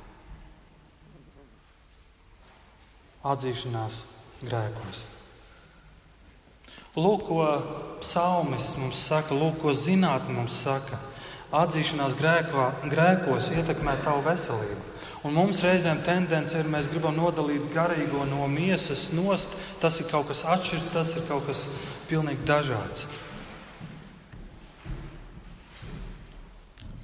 atzīšanās 3.26 4.04
grēkos. 4.44 5.02
Lūk, 6.96 7.26
ko 7.28 7.44
psalmis 8.02 8.72
mums 8.80 9.02
saka, 9.06 9.36
lūk, 9.36 9.60
ko 9.62 9.74
zinātnē 9.76 10.34
mums 10.40 10.56
saka. 10.64 10.98
Atzīšanās 11.50 12.14
grēko, 12.14 12.68
grēkos 12.92 13.48
ietekmē 13.58 13.96
tavu 14.04 14.22
veselību. 14.28 14.84
Un 15.26 15.34
mums 15.36 15.58
reizēm 15.60 15.98
tendence 16.06 16.56
ir, 16.56 16.68
mēs 16.70 16.86
gribam 16.88 17.18
nodalīt 17.18 17.66
garīgo 17.74 18.22
no 18.30 18.46
miesas 18.48 19.10
nost. 19.12 19.52
Tas 19.82 19.98
ir 20.00 20.08
kaut 20.08 20.30
kas 20.30 20.46
atšķirīgs, 20.48 20.92
tas 20.94 21.10
ir 21.18 21.26
kaut 21.28 21.44
kas 21.48 21.64
pilnīgi 22.08 22.46
dažāds. 22.48 23.04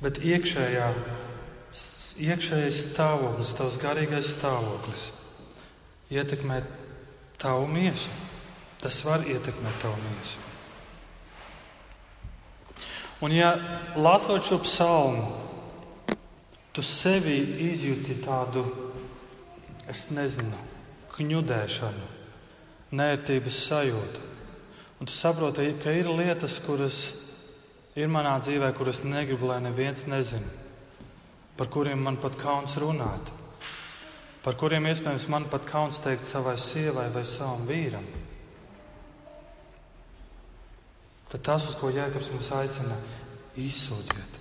Bet 0.00 0.22
iekšējā, 0.22 0.88
iekšējais 2.30 2.82
stāvoklis, 2.92 3.52
tavs 3.58 3.78
garīgais 3.82 4.32
stāvoklis, 4.36 5.08
ietekmē 6.14 6.62
tavu 7.42 7.66
miesu. 7.68 8.12
Tas 8.80 9.02
var 9.04 9.24
ietekmēt 9.26 9.80
tavu 9.82 9.98
miesu. 10.06 10.45
Un, 13.24 13.32
ja 13.32 13.54
lasot 13.96 14.44
šo 14.44 14.58
psalmu, 14.64 15.26
tu 16.76 16.84
sevi 16.84 17.36
izjūti 17.70 18.18
tādu, 18.24 18.64
es 19.88 20.10
nezinu, 20.12 20.58
kņudēšanu, 21.14 22.10
nērtības 22.96 23.62
sajūtu. 23.70 24.26
Un 25.00 25.08
tu 25.08 25.12
saproti, 25.12 25.70
ka 25.80 25.92
ir 25.96 26.10
lietas, 26.12 26.58
kuras 26.64 27.00
ir 27.96 28.12
manā 28.12 28.36
dzīvē, 28.44 28.72
kuras 28.76 29.00
negribu, 29.04 29.48
lai 29.48 29.62
neviens 29.64 30.04
nezina, 30.08 30.52
par 31.56 31.72
kuriem 31.72 32.04
man 32.04 32.20
pat 32.20 32.36
kauns 32.40 32.76
runāt 32.80 33.36
par 34.46 34.54
kuriem 34.54 34.84
iespējams 34.86 35.24
man 35.26 35.48
pat 35.50 35.64
kauns 35.66 35.98
teikt 35.98 36.28
savai 36.30 36.54
sievai 36.62 37.08
vai 37.10 37.24
savam 37.26 37.64
vīram. 37.66 38.04
Tad 41.36 41.44
tas, 41.44 41.64
uz 41.68 41.74
ko 41.76 41.90
Jēkabs 41.92 42.30
mums 42.32 42.48
aicina, 42.56 42.94
izsūdziet, 43.60 44.36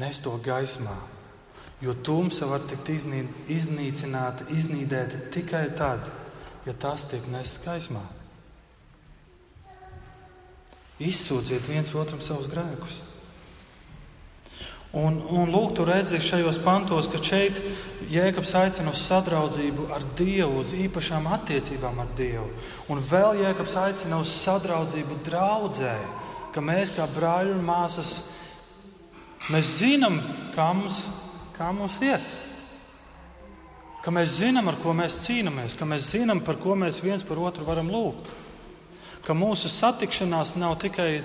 nes 0.00 0.20
to 0.24 0.30
gaismā, 0.40 0.94
jo 1.84 1.92
tumsa 1.92 2.48
var 2.48 2.62
tikt 2.70 2.88
iznīcināta, 3.52 4.46
iznīdēta 4.48 5.20
tikai 5.34 5.66
tad, 5.76 6.08
ja 6.64 6.72
tas 6.72 7.04
tiek 7.10 7.28
nests 7.28 7.60
gaismā. 7.66 8.00
Izsūdziet 11.04 11.68
viens 11.68 11.92
otram 11.92 12.24
savus 12.24 12.48
grēkus. 12.48 12.96
Un, 14.98 15.20
un 15.30 15.50
lūk, 15.52 15.76
tur 15.78 15.86
redzi 15.92 16.18
šajos 16.22 16.58
pantos, 16.64 17.06
ka 17.10 17.20
šeit 17.22 17.58
Jēkabs 18.08 18.54
aicina 18.56 18.90
uz 18.90 19.02
sadraudzību 19.04 19.84
ar 19.94 20.02
Dievu, 20.18 20.62
uz 20.62 20.72
īpašām 20.74 21.28
attiecībām 21.36 22.00
ar 22.02 22.08
Dievu. 22.18 22.48
Un 22.90 23.02
vēl 23.04 23.42
Jēkabs 23.44 23.76
aicina 23.78 24.18
uz 24.18 24.32
sadraudzību 24.32 25.20
draudzē, 25.28 25.94
ka 26.54 26.64
mēs 26.64 26.94
kā 26.96 27.06
brāļi 27.12 27.52
un 27.54 27.62
māsas, 27.68 28.14
mēs 29.52 29.76
zinām, 29.78 30.18
kā 30.56 30.70
mums, 30.74 31.02
kā 31.54 31.70
mums 31.76 32.00
iet. 32.02 32.34
Ka 34.02 34.14
mēs 34.14 34.38
zinām, 34.40 34.70
ar 34.70 34.78
ko 34.82 34.94
mēs 34.96 35.20
cīnāmies, 35.26 35.76
ka 35.78 35.86
mēs 35.86 36.10
zinām, 36.14 36.40
par 36.42 36.58
ko 36.62 36.74
mēs 36.78 37.02
viens 37.04 37.26
par 37.28 37.38
otru 37.44 37.66
varam 37.68 37.90
lūgt. 37.92 38.30
Ka 39.26 39.36
mūsu 39.36 39.68
satikšanās 39.68 40.56
nav 40.56 40.78
tikai 40.80 41.20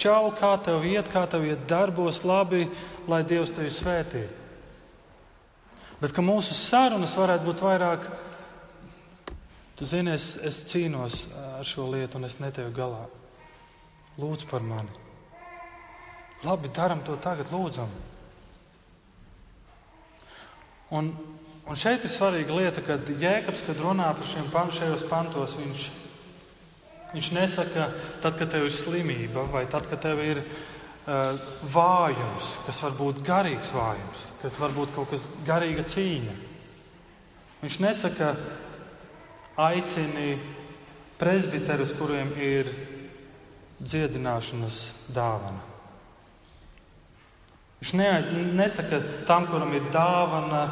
čau, 0.00 0.30
kā 0.36 0.54
tev 0.64 0.84
iet, 0.88 1.10
kā 1.12 1.26
tev 1.30 1.44
iet 1.48 1.66
darbos, 1.68 2.22
labi, 2.24 2.66
lai 3.10 3.20
Dievs 3.26 3.52
tevi 3.56 3.72
svētī. 3.72 4.24
Bet 6.00 6.14
ka 6.16 6.24
mūsu 6.24 6.56
sarunas 6.56 7.16
varētu 7.18 7.44
būt 7.44 7.64
vairāk, 7.64 8.06
tu 9.76 9.88
zini, 9.88 10.14
es, 10.16 10.32
es 10.40 10.62
cīnos 10.70 11.26
ar 11.58 11.66
šo 11.68 11.90
lietu 11.92 12.16
un 12.16 12.28
es 12.28 12.38
netieku 12.40 12.72
galā. 12.76 13.04
Lūdzu 14.20 14.48
par 14.48 14.64
mani. 14.64 14.92
Labi, 16.44 16.72
darām 16.72 17.04
to 17.04 17.18
tagad, 17.20 17.52
lūdzam. 17.52 17.92
Un, 20.96 21.12
un 21.68 21.78
šeit 21.78 22.04
ir 22.04 22.10
svarīga 22.10 22.56
lieta, 22.56 22.82
ka 22.82 22.96
Jēkabs, 22.96 23.66
kad 23.66 23.82
runā 23.84 24.08
par 24.16 24.26
šiem 24.26 24.48
pan, 24.50 24.72
šajos 24.74 25.04
pantos, 25.12 25.58
viņš 25.60 25.90
Viņš 27.10 27.30
nesaka, 27.34 27.88
tad, 28.22 28.36
kad 28.38 28.52
tev 28.52 28.68
ir 28.68 28.74
slimība, 28.74 29.42
vai 29.50 29.64
tad, 29.70 29.88
kad 29.90 30.02
tev 30.04 30.20
ir 30.22 30.42
uh, 30.44 31.40
vājums, 31.66 32.52
kas 32.66 32.78
var 32.84 32.94
būt 32.98 33.24
garīgs 33.26 33.72
vājums, 33.74 34.28
kas 34.42 34.60
var 34.62 34.74
būt 34.76 34.94
kaut 34.94 35.10
kas 35.10 35.26
garīga 35.46 35.82
cīņa. 35.90 36.36
Viņš 37.64 37.80
nesaka, 37.82 38.30
aicini 39.60 40.38
presbiterus, 41.20 41.92
kuriem 41.98 42.30
ir 42.40 42.70
dziedināšanas 43.80 44.78
dāvana. 45.12 45.66
Viņš 47.80 47.92
ne, 47.96 48.08
nesaka 48.60 49.00
tam, 49.28 49.46
kuram 49.48 49.72
ir 49.72 49.86
dāvana, 49.92 50.66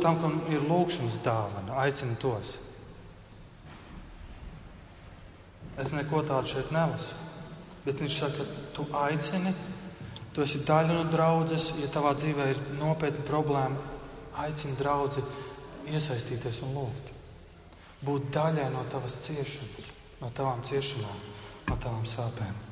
tam, 0.00 0.18
kuram 0.20 0.40
ir 0.52 0.64
lūkšanas 0.68 1.20
dāvana, 1.24 1.78
aicina 1.82 2.16
tos. 2.20 2.58
Es 5.80 5.92
neko 5.96 6.22
tādu 6.28 6.50
šeit 6.50 6.72
nelasu. 6.74 7.16
Bet 7.86 8.02
viņš 8.02 8.16
saka, 8.20 8.44
tu 8.76 8.84
aicini, 8.92 9.54
tu 10.34 10.44
esi 10.44 10.60
daļa 10.68 10.96
no 10.98 11.04
draudzes, 11.08 11.70
ja 11.80 11.88
tavā 11.92 12.12
dzīvē 12.18 12.48
ir 12.52 12.60
nopietna 12.76 13.24
problēma, 13.28 13.86
aicini 14.44 14.76
draugu 14.78 15.24
iesaistīties 15.88 16.60
un 16.66 16.76
lūgt. 16.76 17.14
Būt 18.04 18.28
daļai 18.36 18.68
no 18.72 18.84
tavas 18.92 19.16
ciešanas, 19.24 19.88
no 20.20 20.28
tavām 20.36 20.60
ciešanām, 20.68 21.22
no 21.68 21.78
tavām 21.80 22.04
sāpēm. 22.08 22.66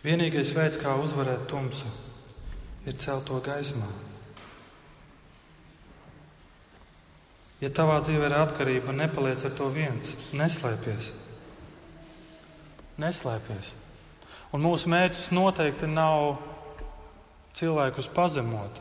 Vienīgais 0.00 0.54
veids, 0.56 0.78
kā 0.80 0.94
uzvarēt 0.96 1.44
tumsu, 1.50 1.90
ir 2.86 2.96
celt 3.02 3.26
to 3.28 3.42
gaismā. 3.44 3.90
Ja 7.60 7.68
tavā 7.68 7.98
dzīvē 8.00 8.30
ir 8.30 8.36
atkarība, 8.38 8.94
nepaliec 8.96 9.42
ar 9.44 9.52
to 9.52 9.66
viens. 9.72 10.14
Neslēpies. 10.32 11.10
Neslēpies. 13.00 13.74
Un 14.56 14.64
mūsu 14.64 14.88
mērķis 14.90 15.28
noteikti 15.36 15.88
nav 15.90 16.38
cilvēkus 17.58 18.08
pazemot. 18.16 18.80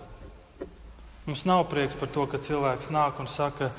Mums 1.28 1.44
nav 1.46 1.66
prieks 1.70 2.00
par 2.00 2.10
to, 2.10 2.24
ka 2.26 2.40
cilvēks 2.42 2.90
nāk 2.96 3.20
un 3.20 3.28
saka, 3.30 3.70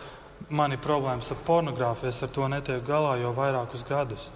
man 0.52 0.76
ir 0.76 0.84
problēmas 0.84 1.32
ar 1.32 1.40
pornogrāfiju, 1.48 2.12
es 2.12 2.20
ar 2.22 2.30
to 2.36 2.46
netieku 2.52 2.84
galā 2.86 3.16
jau 3.22 3.32
vairākus 3.34 3.82
gadus. 3.88 4.28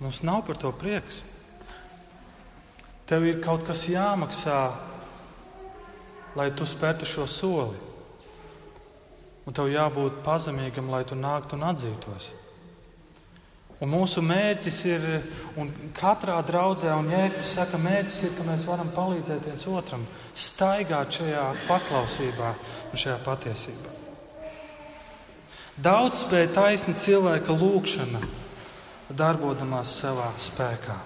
Mums 0.00 0.22
nav 0.24 0.46
par 0.46 0.56
to 0.56 0.70
prieks. 0.72 1.20
Tev 3.10 3.26
ir 3.26 3.42
kaut 3.42 3.66
kas 3.66 3.88
jāmaksā, 3.90 4.60
lai 6.38 6.48
tu 6.54 6.64
spērtu 6.64 7.08
šo 7.10 7.26
soli. 7.26 7.89
Un 9.50 9.54
tev 9.58 9.66
jābūt 9.66 10.20
pazemīgam, 10.22 10.92
lai 10.94 11.00
tu 11.02 11.16
nāktu 11.18 11.56
un 11.56 11.64
atzītos. 11.72 12.28
Un 13.82 13.90
mūsu 13.90 14.22
mērķis 14.22 14.78
ir, 14.86 15.06
un 15.58 15.72
katrā 15.96 16.36
draudzē, 16.46 16.92
un 16.94 17.10
Jēkabs 17.10 17.50
saka, 17.56 17.80
mērķis 17.82 18.20
ir, 18.28 18.36
ka 18.36 18.46
mēs 18.46 18.68
varam 18.68 18.92
palīdzēt 18.94 19.48
viens 19.48 19.66
otram, 19.66 20.04
staigāt 20.38 21.18
šajā 21.18 21.48
paklausībā 21.64 22.52
un 22.92 23.02
šajā 23.02 23.18
patiesībā. 23.26 23.96
Daudz 25.82 26.22
spēja 26.22 26.54
taisni 26.54 26.94
cilvēka 27.02 27.58
lūgšana, 27.58 28.22
darbodamies 29.10 29.98
savā 29.98 30.30
spēkā. 30.46 31.02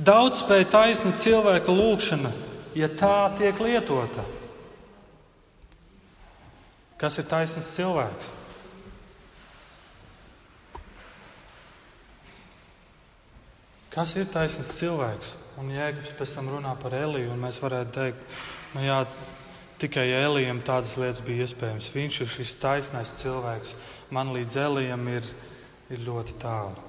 Daudz 0.00 0.46
spēja 0.46 0.72
taisni 0.80 1.12
cilvēka 1.20 1.76
lūgšana, 1.76 2.36
ja 2.72 2.88
tā 2.88 3.16
tiek 3.36 3.60
lietota. 3.60 4.39
Kas 7.00 7.16
ir 7.16 7.24
taisnīgs 7.30 7.72
cilvēks? 7.78 8.26
Kas 13.90 14.12
ir 14.20 14.28
taisnīgs 14.30 14.74
cilvēks? 14.76 15.30
Un 15.60 15.72
Jēkabs 15.72 16.12
pēc 16.18 16.34
tam 16.36 16.50
runā 16.52 16.74
par 16.80 16.94
Eliju, 16.98 17.32
un 17.32 17.40
mēs 17.40 17.58
varētu 17.62 17.94
teikt, 17.96 18.36
nu 18.76 18.84
jā, 18.84 19.00
tikai 19.80 20.06
Elijam 20.12 20.60
tādas 20.64 20.94
lietas 21.00 21.24
bija 21.24 21.48
iespējams. 21.48 21.90
Viņš 21.96 22.20
ir 22.20 22.30
šis 22.36 22.54
taisnais 22.60 23.16
cilvēks. 23.22 23.74
Man 24.12 24.34
līdz 24.36 24.60
Elijam 24.62 25.08
ir, 25.08 25.26
ir 25.90 26.04
ļoti 26.04 26.36
tālu. 26.42 26.88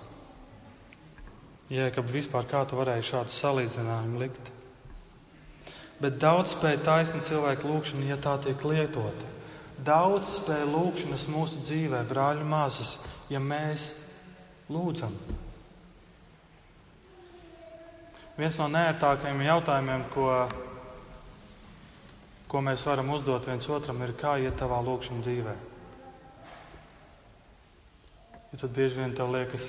Jēkab, 1.71 2.12
vispār 2.12 2.47
kā 2.52 2.65
tu 2.67 2.76
varēji 2.76 3.08
šādu 3.13 3.32
salīdzinājumu 3.32 4.26
likt? 4.26 4.52
Bet 6.04 6.17
daudz 6.19 6.52
spēja 6.52 6.82
taisna 6.84 7.21
cilvēka 7.24 7.63
lūgšana, 7.63 8.10
ja 8.12 8.17
tā 8.19 8.36
tiek 8.43 8.63
lietota. 8.67 9.38
Daudz 9.82 10.36
spēja 10.36 10.67
lūgšanas 10.70 11.24
mūsu 11.32 11.63
dzīvē, 11.65 12.04
brāļi, 12.06 12.44
māsas, 12.46 13.00
ja 13.34 13.39
mēs 13.41 13.88
lūdzam. 14.70 15.15
Viens 18.38 18.60
no 18.62 18.67
nērtākajiem 18.74 19.41
jautājumiem, 19.48 20.04
ko, 20.13 20.28
ko 22.52 22.62
mēs 22.67 22.86
varam 22.86 23.10
uzdot 23.15 23.50
viens 23.50 23.72
otram, 23.74 24.04
ir, 24.06 24.13
kā 24.22 24.36
iet 24.44 24.60
tavā 24.62 24.84
lūkšanā 24.86 25.26
dzīvē. 25.26 25.58
Ja 28.52 28.62
tad 28.62 28.78
bieži 28.78 29.02
vien 29.02 29.17
tev 29.17 29.34
liekas, 29.34 29.65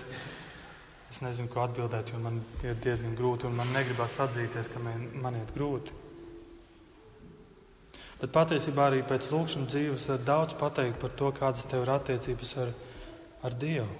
es 1.08 1.24
nezinu, 1.24 1.48
ko 1.48 1.64
atbildēt, 1.64 2.12
jo 2.12 2.20
man 2.20 2.42
ir 2.66 2.76
diezgan 2.84 3.16
grūti, 3.16 3.48
un 3.48 3.56
man 3.56 3.72
negribas 3.72 4.20
atzīties, 4.26 4.68
ka 4.74 4.82
man, 4.82 5.08
man 5.24 5.40
iet 5.40 5.56
grūti. 5.56 6.01
Bet 8.22 8.30
patiesībā 8.30 8.84
arī 8.86 9.00
pēc 9.02 9.26
lūkšanas 9.32 9.72
dzīves 9.72 10.06
var 10.12 10.20
daudz 10.22 10.54
pateikt 10.54 11.00
par 11.02 11.10
to, 11.18 11.32
kādas 11.34 11.66
tev 11.66 11.82
ir 11.82 11.90
attiecības 11.96 12.52
ar, 12.62 12.68
ar 13.42 13.56
Dievu. 13.58 13.90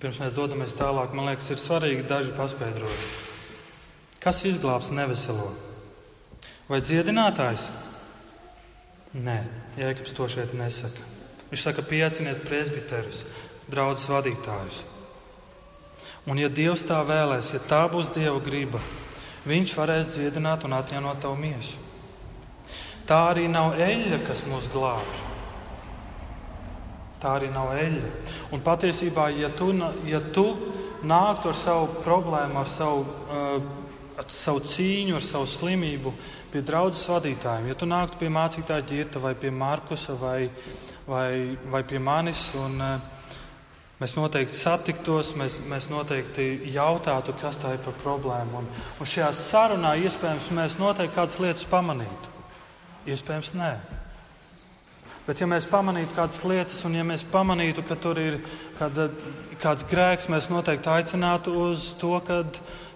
Pirms 0.00 0.20
mēs 0.20 0.36
dodamies 0.36 0.76
tālāk, 0.76 1.16
man 1.16 1.28
liekas, 1.28 1.48
ir 1.52 1.60
svarīgi 1.60 2.04
daži 2.08 2.36
paskaidrojumi. 2.36 3.08
Kas 4.20 4.44
izglābs 4.48 4.92
neveselo? 4.92 5.48
Vai 6.68 6.82
dziedinātājs? 6.84 7.64
Nē, 9.16 9.40
Jēkabs 9.80 10.12
to 10.16 10.28
šeit 10.28 10.52
nesaka. 10.56 11.04
Viņš 11.50 11.64
saka, 11.64 11.82
pieaiciniet 11.88 12.44
presbiterus, 12.44 13.24
draugus 13.72 14.04
vadītājus. 14.08 14.84
Un, 16.28 16.38
ja 16.38 16.52
Dievs 16.52 16.84
tā 16.86 17.00
vēlēs, 17.08 17.54
ja 17.56 17.60
tā 17.64 17.86
būs 17.90 18.12
Dieva 18.14 18.38
griba, 18.44 18.80
Viņš 19.48 19.72
varēs 19.78 20.12
dziedināt 20.14 20.66
un 20.68 20.76
atjaunot 20.76 21.22
tavu 21.22 21.38
miesu. 21.40 21.78
Tā 23.08 23.16
arī 23.32 23.46
nav 23.50 23.78
eļļa, 23.80 24.20
kas 24.26 24.44
mūs 24.46 24.68
glābj. 24.70 25.20
Tā 27.20 27.34
arī 27.38 27.48
nav 27.52 27.72
eļļa. 27.76 28.10
Un 28.54 28.62
patiesībā, 28.64 29.30
ja 29.36 29.50
tu, 29.56 29.72
ja 30.08 30.20
tu 30.34 30.44
nāktu 31.02 31.50
ar 31.50 31.56
savu 31.56 31.88
problēmu, 32.04 32.60
ar 32.60 32.68
savu, 32.68 33.02
uh, 33.32 34.20
ar 34.20 34.28
savu 34.32 34.62
cīņu, 34.64 35.16
ar 35.16 35.24
savu 35.24 35.48
slimību 35.48 36.12
pie 36.52 36.62
draudzes 36.66 37.08
vadītājiem, 37.08 37.70
ja 37.70 37.78
tu 37.78 37.88
nāktu 37.88 38.20
pie 38.20 38.30
mācītāja 38.32 38.86
ģirta 38.88 39.22
vai 39.22 39.34
pie 39.38 39.52
Markusa 39.54 40.16
vai, 40.20 40.50
vai, 41.06 41.56
vai 41.70 41.82
pie 41.86 42.00
manis, 42.02 42.44
un, 42.60 42.76
uh, 42.80 43.19
mēs 44.00 44.16
noteikti 44.16 44.56
satiktos, 44.56 45.34
mēs, 45.36 45.58
mēs 45.68 45.90
noteikti 45.92 46.48
jautātu, 46.72 47.34
kas 47.40 47.60
tā 47.60 47.74
ir 47.76 47.82
par 47.84 47.96
problēmu. 48.00 48.62
Un, 48.62 48.68
un 49.00 49.08
šajā 49.08 49.30
sarunā 49.36 49.94
iespējams 50.00 50.50
mēs 50.56 50.78
noteikti 50.80 51.16
kādas 51.18 51.40
lietas 51.42 51.66
pamanītu. 51.68 52.36
Iespējams, 53.10 53.54
nē. 53.56 53.72
Bet, 55.26 55.40
ja 55.40 55.46
mēs 55.46 55.68
pamanītu 55.68 56.16
kādas 56.16 56.40
lietas, 56.48 56.80
un 56.88 56.96
ja 56.96 57.04
mēs 57.06 57.22
pamanītu, 57.28 57.84
ka 57.86 57.96
tur 58.00 58.18
ir 58.18 58.40
kāda, 58.80 59.10
kāds 59.60 59.84
grēks, 59.86 60.30
mēs 60.32 60.48
noteikti 60.50 60.90
aicinātu 60.90 61.54
uz 61.68 61.92
to, 62.00 62.16
ka 62.24 62.40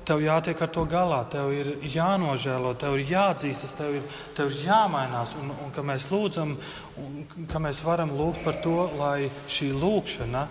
tev 0.08 0.24
jātiek 0.24 0.58
ar 0.60 0.72
to 0.72 0.82
galā, 0.88 1.20
tev 1.32 1.52
ir 1.52 1.70
jānožēlo, 1.94 2.74
tev 2.80 2.96
ir 2.98 3.12
jāatzīstas, 3.12 3.76
tev 3.76 4.00
ir, 4.00 4.18
tev 4.36 4.50
ir 4.52 4.66
jāmainās, 4.66 5.36
un, 5.40 5.52
un 5.64 5.72
ka 5.72 5.84
mēs 5.84 6.08
lūdzam, 6.12 6.56
un 7.00 7.48
ka 7.52 7.60
mēs 7.62 7.84
varam 7.84 8.12
lūgt 8.16 8.44
par 8.44 8.60
to, 8.64 8.76
lai 8.98 9.30
šī 9.48 9.70
lūkšana 9.76 10.44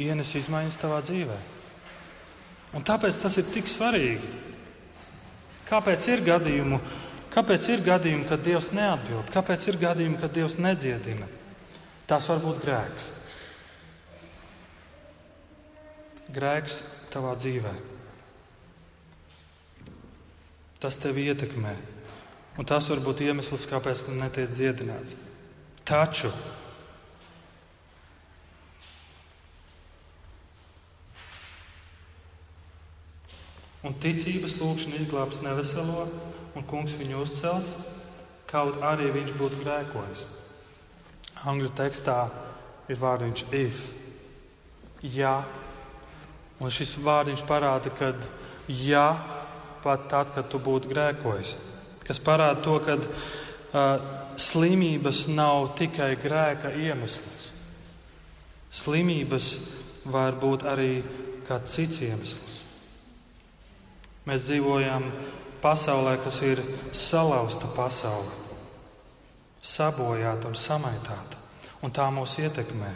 ienes 0.00 0.34
izmaiņas 0.38 0.80
tavā 0.80 1.00
dzīvē. 1.06 1.36
Un 2.74 2.82
tāpēc 2.86 3.18
tas 3.22 3.36
ir 3.38 3.46
tik 3.54 3.70
svarīgi. 3.70 4.30
Kāpēc 5.68 6.08
ir 6.10 6.24
gadījumi? 6.26 6.80
Kāpēc 7.34 7.68
ir 7.72 7.82
gadījumi, 7.86 8.26
kad 8.28 8.42
Dievs 8.46 8.70
neatbild? 8.74 9.30
Kāpēc 9.34 9.68
ir 9.70 9.78
gadījumi, 9.80 10.18
kad 10.20 10.34
Dievs 10.34 10.58
nedziedina? 10.62 11.26
Tas 12.06 12.28
var 12.30 12.42
būt 12.42 12.60
grēks. 12.62 13.08
Grēks 16.34 16.78
tavā 17.14 17.34
dzīvē. 17.38 17.72
Tas 20.82 20.98
tevi 21.00 21.28
ietekmē. 21.30 21.74
Un 22.58 22.68
tas 22.68 22.86
var 22.90 23.00
būt 23.02 23.24
iemesls, 23.24 23.66
kāpēc 23.70 24.04
tu 24.06 24.14
netiek 24.14 24.50
dziedināts. 24.52 25.16
Taču 25.84 26.30
un 33.84 33.96
ticības 34.00 34.56
lūkšana 34.60 35.02
izglābs 35.02 35.42
neveselo, 35.44 36.06
un 36.56 36.64
kungs 36.70 36.94
viņu 36.96 37.20
uzcels, 37.20 37.68
kaut 38.48 38.80
arī 38.84 39.10
viņš 39.12 39.34
būtu 39.36 39.60
grēkojis. 39.60 40.24
Angļu 41.44 41.70
tekstā 41.76 42.18
ir 42.88 43.00
vārdiņš 43.00 43.44
if. 43.58 43.84
Ja, 45.04 45.42
un 46.60 46.72
šis 46.72 46.96
vārdiņš 47.04 47.44
parāda, 47.48 47.92
ka 47.92 48.14
ja 48.68 49.08
pat 49.84 50.08
tad, 50.08 50.32
kad 50.32 50.48
tu 50.48 50.60
būtu 50.64 50.88
grēkojis, 50.88 51.52
kas 52.06 52.22
parāda 52.24 52.62
to, 52.64 52.78
ka 52.86 52.96
uh, 52.96 54.06
slimības 54.40 55.26
nav 55.28 55.74
tikai 55.78 56.14
grēka 56.22 56.72
iemesls. 56.72 57.50
Slimības 58.74 59.52
var 60.08 60.40
būt 60.40 60.64
arī 60.72 60.90
kāds 61.44 61.76
cits 61.76 62.00
iemesls. 62.08 62.53
Mēs 64.24 64.46
dzīvojam 64.46 65.10
pasaulē, 65.60 66.14
kas 66.24 66.38
ir 66.44 66.60
salauzta 66.96 67.68
pasaule, 67.76 68.30
sabojāta 69.60 70.48
un 70.48 70.56
samaitāta, 70.56 71.40
un 71.84 71.92
tā 71.92 72.06
mūs 72.12 72.38
ietekmē. 72.40 72.92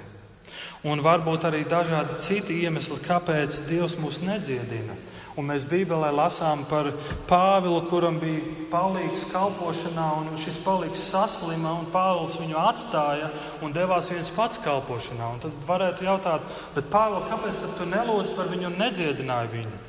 Un 0.89 1.03
varbūt 1.05 1.45
arī 1.45 1.65
dažādi 1.69 2.17
citi 2.25 2.63
iemesli, 2.63 2.97
kāpēc 3.05 3.61
Dievs 3.67 3.99
mūs 4.01 4.23
nedziedina. 4.25 4.97
Un 5.39 5.47
mēs 5.51 5.67
Bībelē 5.69 6.09
lasām 6.17 6.65
par 6.71 6.89
Pāvilu, 7.29 7.83
kuram 7.91 8.17
bija 8.23 8.65
palīgs 8.73 9.27
kalpošanā, 9.31 10.07
un 10.23 10.41
šis 10.41 10.57
palīgs 10.65 11.05
saslima, 11.13 11.77
un 11.79 11.91
Pāvils 11.93 12.39
viņu 12.41 12.57
atstāja 12.63 13.29
un 13.63 13.77
devās 13.77 14.09
viens 14.15 14.33
pats 14.35 14.59
kalpošanā. 14.65 15.29
Un 15.35 15.45
tad 15.45 15.61
varētu 15.69 16.09
jautāt, 16.09 16.49
bet 16.75 16.91
Pāvils, 16.91 17.29
kāpēc 17.31 17.63
tu 17.77 17.87
nelūdz 17.93 18.35
par 18.39 18.51
viņu 18.55 18.73
un 18.73 18.83
nedziedināji 18.87 19.55
viņu? 19.59 19.88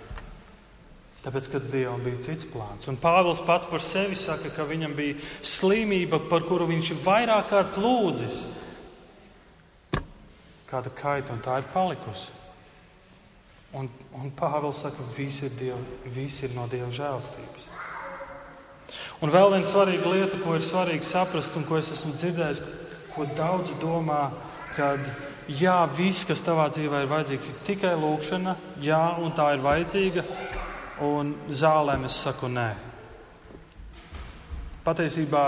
Tāpēc, 1.20 1.50
ka 1.52 1.60
Dievam 1.60 2.00
bija 2.04 2.22
cits 2.30 2.48
plāns. 2.48 2.88
Un 2.88 2.98
Pāvils 3.00 3.42
pats 3.44 3.68
par 3.68 3.84
sevi 3.84 4.16
saka, 4.16 4.52
ka 4.56 4.64
viņam 4.68 4.94
bija 4.96 5.18
slimība, 5.44 6.22
par 6.30 6.46
kuru 6.48 6.70
viņš 6.70 6.94
ir 6.94 7.02
vairāk 7.04 7.50
kārt 7.52 7.80
lūdzis. 7.82 8.38
Kāda 10.70 10.94
kaita 10.96 11.36
un 11.36 11.42
tā 11.44 11.58
ir 11.60 11.68
palikusi. 11.74 12.32
Un, 13.76 13.90
un 14.16 14.32
Pāvils 14.32 14.80
saka, 14.80 15.04
ka 15.04 15.16
viss 15.18 15.44
ir, 15.44 15.52
diev, 15.60 15.82
viss 16.16 16.46
ir 16.48 16.56
no 16.56 16.70
Dieva 16.72 16.88
žēlstības. 16.94 17.68
Un 19.20 19.34
vēl 19.34 19.52
viena 19.52 19.68
svarīga 19.68 20.14
lieta, 20.14 20.40
ko 20.40 20.56
ir 20.56 20.64
svarīgi 20.64 21.06
saprast, 21.06 21.52
un 21.60 21.68
ko 21.68 21.78
es 21.78 21.92
esmu 21.94 22.14
dzirdējis, 22.16 22.64
ko 23.12 23.28
daudzi 23.36 23.76
domā, 23.82 24.30
kad 24.78 25.04
jā, 25.52 25.76
viss, 25.98 26.24
kas 26.26 26.42
tavā 26.46 26.70
dzīvē 26.72 27.04
ir 27.04 27.12
vajadzīgs, 27.12 27.52
ir 27.52 27.62
tikai 27.68 27.94
lūkšana, 28.00 28.56
jā, 28.82 29.02
un 29.20 29.36
tā 29.36 29.52
ir 29.58 29.64
vajadzīga, 29.66 30.24
un 31.06 31.34
zālēm 31.50 32.06
es 32.08 32.18
saku 32.24 32.50
nē. 32.52 32.70
Patiesībā 34.84 35.44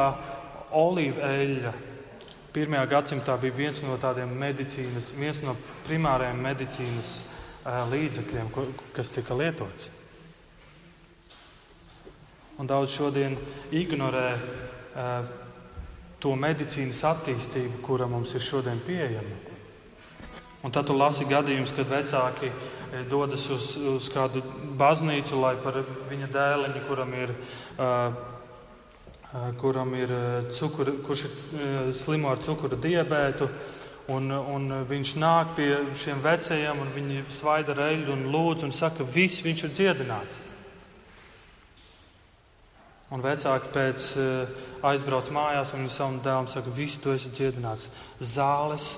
olīva 0.78 1.32
eļļa 1.42 1.74
pirmajā 2.52 2.88
gadsimtā 2.92 3.38
bija 3.42 3.58
viens 3.58 3.82
no 3.84 3.96
tādiem 4.00 4.32
medicīnas, 4.38 5.14
viens 5.16 5.40
no 5.44 5.56
primārajiem 5.88 6.42
medicīnas 6.44 7.14
līdzekļiem, 7.92 8.52
kas 8.96 9.12
tika 9.16 9.38
lietots. 9.38 9.90
Un 12.60 12.68
daudz 12.70 12.92
šodien 12.94 13.38
ignorē 13.74 14.28
to 16.22 16.36
medicīnas 16.38 17.02
attīstību, 17.10 17.80
kura 17.86 18.08
mums 18.10 18.36
ir 18.38 18.44
šodien 18.46 18.82
pieejama. 18.86 19.40
Un 20.62 20.74
tad 20.74 20.86
tu 20.86 20.94
lasi 20.94 21.26
gadījumus, 21.26 21.74
kad 21.74 21.90
vecāki 21.90 22.52
dodas 23.10 23.48
uz, 23.54 23.76
uz 23.96 24.10
kādu 24.12 24.44
baznīcu, 24.80 25.40
lai 25.40 25.56
par 25.64 25.82
viņa 26.10 26.32
dēliņu, 26.32 26.86
kuram 26.88 27.14
ir, 27.20 27.36
uh, 27.78 28.18
kuram 29.62 29.94
ir 29.96 30.16
cukura, 30.58 30.96
kurš 31.06 31.28
ir 31.28 31.94
slimo 32.02 32.34
ar 32.34 32.44
cukura 32.44 32.80
diabētu, 32.80 33.50
Un, 34.10 34.32
un 34.34 34.66
viņš 34.90 35.12
nāk 35.22 35.52
pie 35.56 35.70
šiem 36.00 36.22
vecajiem, 36.24 36.80
un 36.82 36.90
viņi 36.96 37.22
svaida 37.32 37.76
reļu 37.78 38.16
un 38.16 38.24
lūdz 38.34 38.66
un 38.66 38.74
saka, 38.74 39.04
ka 39.04 39.14
viss 39.14 39.44
viņš 39.46 39.64
ir 39.68 39.76
dziedināts. 39.78 40.40
Un 43.12 43.24
vecāki 43.24 43.72
pēc 43.76 44.08
aizbrauc 44.88 45.30
mājās 45.36 45.74
un 45.76 45.90
savam 45.92 46.20
dēlam 46.24 46.50
saka, 46.50 46.74
viss 46.74 47.00
tu 47.04 47.14
esi 47.14 47.32
dziedināts. 47.32 47.90
Zāles, 48.24 48.96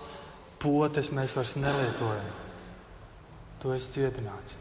potes 0.62 1.12
mēs 1.12 1.36
vairs 1.36 1.58
nelietojam. 1.60 2.43
Tu 3.64 3.72
esi 3.72 3.94
dziedināts. 3.96 4.58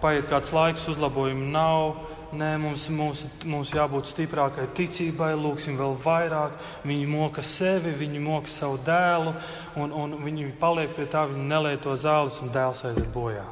Paiet 0.00 0.24
kāds 0.30 0.54
laiks, 0.56 0.86
uzlabojumu 0.88 1.50
nav. 1.52 1.98
Nē, 2.32 2.54
mums, 2.62 2.86
mums, 2.88 3.26
mums 3.44 3.74
jābūt 3.76 4.08
stiprākai 4.08 4.64
ticībai, 4.78 5.34
lūgsim 5.36 5.76
vēl 5.76 5.98
vairāk. 6.00 6.54
Viņi 6.88 7.04
moka 7.10 7.44
sevi, 7.44 7.92
viņi 8.00 8.22
moka 8.24 8.48
savu 8.48 8.78
dēlu, 8.86 9.34
un, 9.76 9.92
un 9.92 10.16
viņi 10.24 10.48
paliek 10.62 10.96
pie 10.96 11.04
tā, 11.12 11.26
viņi 11.28 11.44
nelieto 11.52 11.92
zāles, 12.00 12.40
un 12.40 12.48
dēls 12.54 12.80
aiziet 12.88 13.12
bojā. 13.12 13.44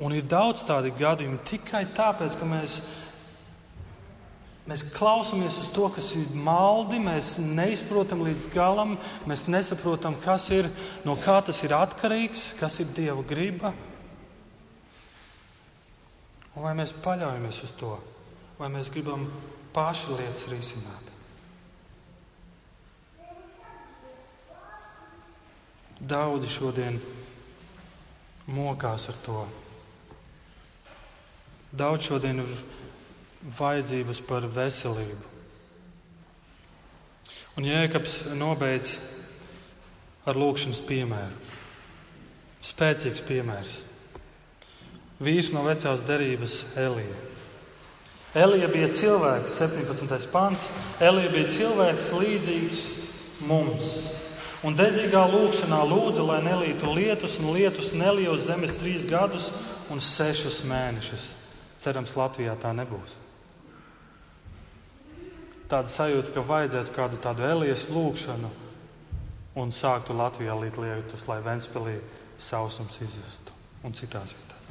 Un 0.00 0.16
ir 0.16 0.24
daudz 0.24 0.64
tādu 0.64 0.94
gadījumu 0.96 1.44
tikai 1.44 1.84
tāpēc, 1.92 2.40
ka 2.40 2.48
mēs, 2.48 2.80
mēs 2.80 3.01
klausāmies 4.94 5.56
uz 5.58 5.70
to, 5.74 5.88
kas 5.90 6.12
ir 6.14 6.28
maldi, 6.38 7.00
mēs 7.02 7.34
neizprotam 7.42 8.22
līdz 8.22 8.46
galam, 8.54 8.94
mēs 9.26 9.48
nesaprotam, 9.50 10.14
kas 10.22 10.46
ir, 10.54 10.68
no 11.02 11.16
kā 11.18 11.40
tas 11.42 11.64
ir 11.66 11.74
atkarīgs, 11.74 12.52
kas 12.60 12.78
ir 12.78 12.92
Dieva 12.94 13.24
griba. 13.26 13.72
Un 16.54 16.62
vai 16.62 16.76
mēs 16.78 16.92
paļaujamies 17.02 17.62
uz 17.66 17.72
to, 17.80 17.96
vai 18.58 18.68
mēs 18.70 18.92
gribam 18.92 19.24
paši 19.74 20.14
lietas 20.14 20.46
risināt? 20.52 21.10
Daudzi 26.02 26.50
šodien 26.50 27.00
mokās 28.46 29.08
ar 29.10 29.18
to. 29.26 29.42
Daudz 31.72 32.10
šodien 32.10 32.42
ir 32.42 32.54
vajadzības 33.58 34.22
par 34.28 34.46
veselību. 34.46 35.30
Un 37.58 37.66
Jēkabs 37.68 38.20
nobeidz 38.38 38.96
ar 40.24 40.38
lūkšanas 40.38 40.80
piemēru. 40.88 41.40
Spēcīgs 42.62 43.24
piemērs 43.26 43.80
vīrs 45.22 45.52
no 45.54 45.62
vecās 45.66 46.02
derības 46.06 46.56
Elija. 46.78 47.18
Elija 48.32 48.68
bija 48.72 48.88
cilvēks, 48.96 49.58
17. 49.60 50.30
pants. 50.32 50.64
Elija 51.04 51.30
bija 51.34 51.50
cilvēks 51.52 52.08
līdzīgs 52.16 52.80
mums. 53.46 53.90
Un 54.62 54.78
dedzīgā 54.78 55.24
lūkšanā 55.26 55.80
lūdza, 55.90 56.22
lai 56.24 56.38
nelītu 56.46 56.94
lietus, 56.94 57.36
un 57.42 57.50
lietus 57.56 57.90
nelija 57.98 58.32
uz 58.32 58.46
zemes 58.46 58.76
trīs 58.78 59.04
gadus 59.10 59.50
un 59.90 60.00
sešus 60.00 60.62
mēnešus. 60.70 61.28
Cerams, 61.82 62.14
Latvijā 62.16 62.54
tā 62.62 62.70
nebūs. 62.78 63.18
Tāda 65.72 65.88
sajūta, 65.88 66.34
ka 66.34 66.42
vajadzētu 66.44 66.92
kādu 66.92 67.18
tādu 67.24 67.46
elijas 67.48 67.86
lūkšanu 67.88 68.50
un 69.56 69.70
sāktu 69.72 70.12
Latvijā 70.12 70.52
līt 70.60 70.76
lietus, 70.76 71.24
lai 71.24 71.38
Ventspēlī 71.40 71.94
sausums 72.36 72.98
izjustu 73.00 73.56
un 73.80 73.96
citās 73.96 74.34
vietās. 74.36 74.68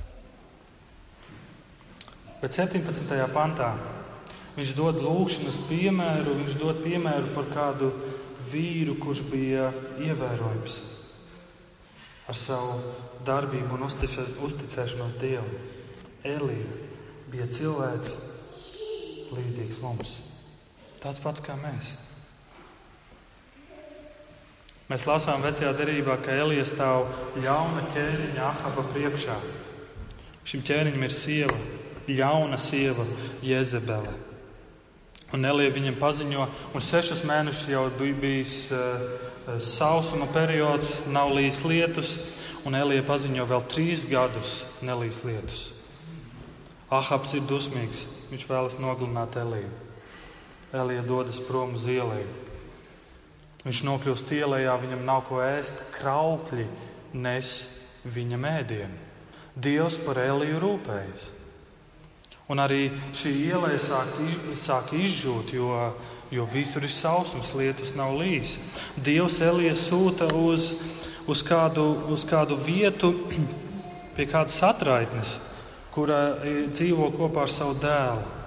Bet 2.44 2.54
17. 2.54 3.18
pantā 3.34 3.72
viņš 4.60 4.76
dod 4.78 5.02
lūkšanas 5.02 5.60
piemēru, 5.72 6.38
viņš 6.44 6.62
dod 6.62 6.86
piemēru 6.86 7.34
par 7.34 7.50
kādu 7.50 7.92
vīru, 8.54 9.00
kurš 9.02 9.26
bija 9.34 9.72
ievērojams 10.06 10.80
ar 12.30 12.38
savu 12.38 12.78
darbību 13.26 13.74
un 13.74 13.90
uzticēšanos 13.90 15.18
Dievam. 15.18 15.54
Elija 16.22 16.82
bija 17.34 17.50
cilvēks 17.50 18.20
līdzīgs 19.34 19.82
mums, 19.82 20.20
tāds 21.02 21.22
pats 21.22 21.44
kā 21.44 21.58
mēs. 21.60 21.92
Mēs 24.92 25.06
lasām 25.08 25.40
vecajā 25.40 25.72
derībā, 25.78 26.18
ka 26.20 26.36
Elija 26.36 26.66
stāv 26.68 27.06
ļauna 27.40 27.86
ķēniņa 27.94 28.42
Ahaba 28.44 28.84
priekšā. 28.92 29.38
Šim 30.44 30.66
ķēniņam 30.68 31.06
ir 31.08 31.14
sieva, 31.16 31.60
ļauna 32.12 32.60
sieva 32.60 33.06
Jezebele. 33.46 34.12
Un 35.32 35.48
Elija 35.48 35.72
viņam 35.72 35.96
paziņo, 36.02 36.48
un 36.76 36.84
sešus 36.84 37.24
mēnešus 37.24 37.70
jau 37.72 37.86
bija 38.02 38.18
bijis 38.20 38.56
uh, 38.76 39.06
sausuma 39.64 40.28
periods, 40.36 40.92
nav 41.08 41.32
līs 41.38 41.62
lietus, 41.64 42.18
un 42.68 42.76
Elija 42.76 43.06
paziņo 43.08 43.46
vēl 43.48 43.64
trīs 43.72 44.04
gadus 44.12 44.58
nelīs 44.84 45.22
lietus. 45.24 45.70
Ahabs 46.92 47.32
ir 47.40 47.48
dusmīgs, 47.48 48.04
viņš 48.34 48.46
vēlas 48.52 48.76
nogalināt 48.84 49.40
Eliju. 49.40 49.72
Elija 50.74 51.04
dodas 51.04 51.40
prom 51.44 51.76
uz 51.76 51.84
ielēju. 51.92 52.30
Viņš 53.66 53.82
nokļūst 53.86 54.32
ielējā, 54.34 54.74
viņam 54.82 55.04
nav 55.06 55.26
ko 55.28 55.42
ēst, 55.44 55.76
kraukļi 55.98 56.66
nes 57.14 57.52
viņa 58.08 58.40
mēdienu. 58.40 58.96
Dievs 59.52 60.00
par 60.06 60.18
Eliju 60.24 60.62
rūpējas. 60.64 61.28
Un 62.52 62.60
arī 62.60 62.90
šī 63.16 63.32
iela 63.52 63.70
sāk, 63.80 64.16
sāk 64.60 64.96
izžūt, 64.98 65.54
jo, 65.56 65.76
jo 66.32 66.48
visur 66.52 66.84
ir 66.84 66.92
sausums, 66.92 67.54
lietus 67.56 67.94
nav 67.96 68.16
līs. 68.20 68.58
Dievs 68.96 69.40
Elijas 69.44 69.86
sūta 69.88 70.28
uz, 70.36 70.72
uz, 71.28 71.44
kādu, 71.48 71.86
uz 72.12 72.26
kādu 72.28 72.58
vietu 72.60 73.14
pie 74.16 74.28
kādas 74.28 74.58
atraitnes, 74.68 75.38
kura 75.92 76.40
dzīvo 76.44 77.12
kopā 77.20 77.46
ar 77.46 77.52
savu 77.52 77.78
dēlu. 77.84 78.41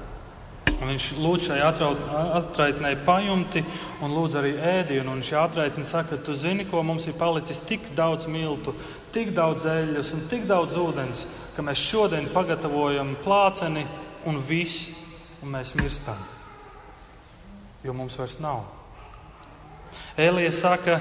Un 0.85 0.91
viņš 0.93 1.05
lūdz 1.17 1.47
šai 1.49 1.61
atraitnei 1.65 2.99
pajumti 3.07 3.63
un 4.05 4.13
lūdz 4.13 4.35
arī 4.37 4.51
ēdienu. 4.53 5.15
Un 5.15 5.23
šī 5.25 5.39
atraitne 5.41 5.85
saka, 5.89 6.19
tu 6.21 6.35
zini, 6.37 6.67
ko 6.69 6.83
mums 6.85 7.07
ir 7.09 7.17
palicis 7.17 7.63
tik 7.65 7.87
daudz 7.97 8.27
miltu, 8.29 8.75
tik 9.15 9.31
daudz 9.33 9.65
eļļas 9.65 10.11
un 10.13 10.27
tik 10.29 10.45
daudz 10.51 10.77
ūdens, 10.77 11.25
ka 11.57 11.65
mēs 11.65 11.81
šodien 11.81 12.29
pagatavojam 12.35 13.15
plāceni 13.25 13.87
un 14.29 14.43
viss, 14.45 14.91
un 15.41 15.57
mēs 15.57 15.73
mirstam. 15.81 16.21
Jo 17.81 17.97
mums 17.97 18.21
vairs 18.21 18.37
nav. 18.45 18.67
Elija 20.21 20.53
saka, 20.53 20.99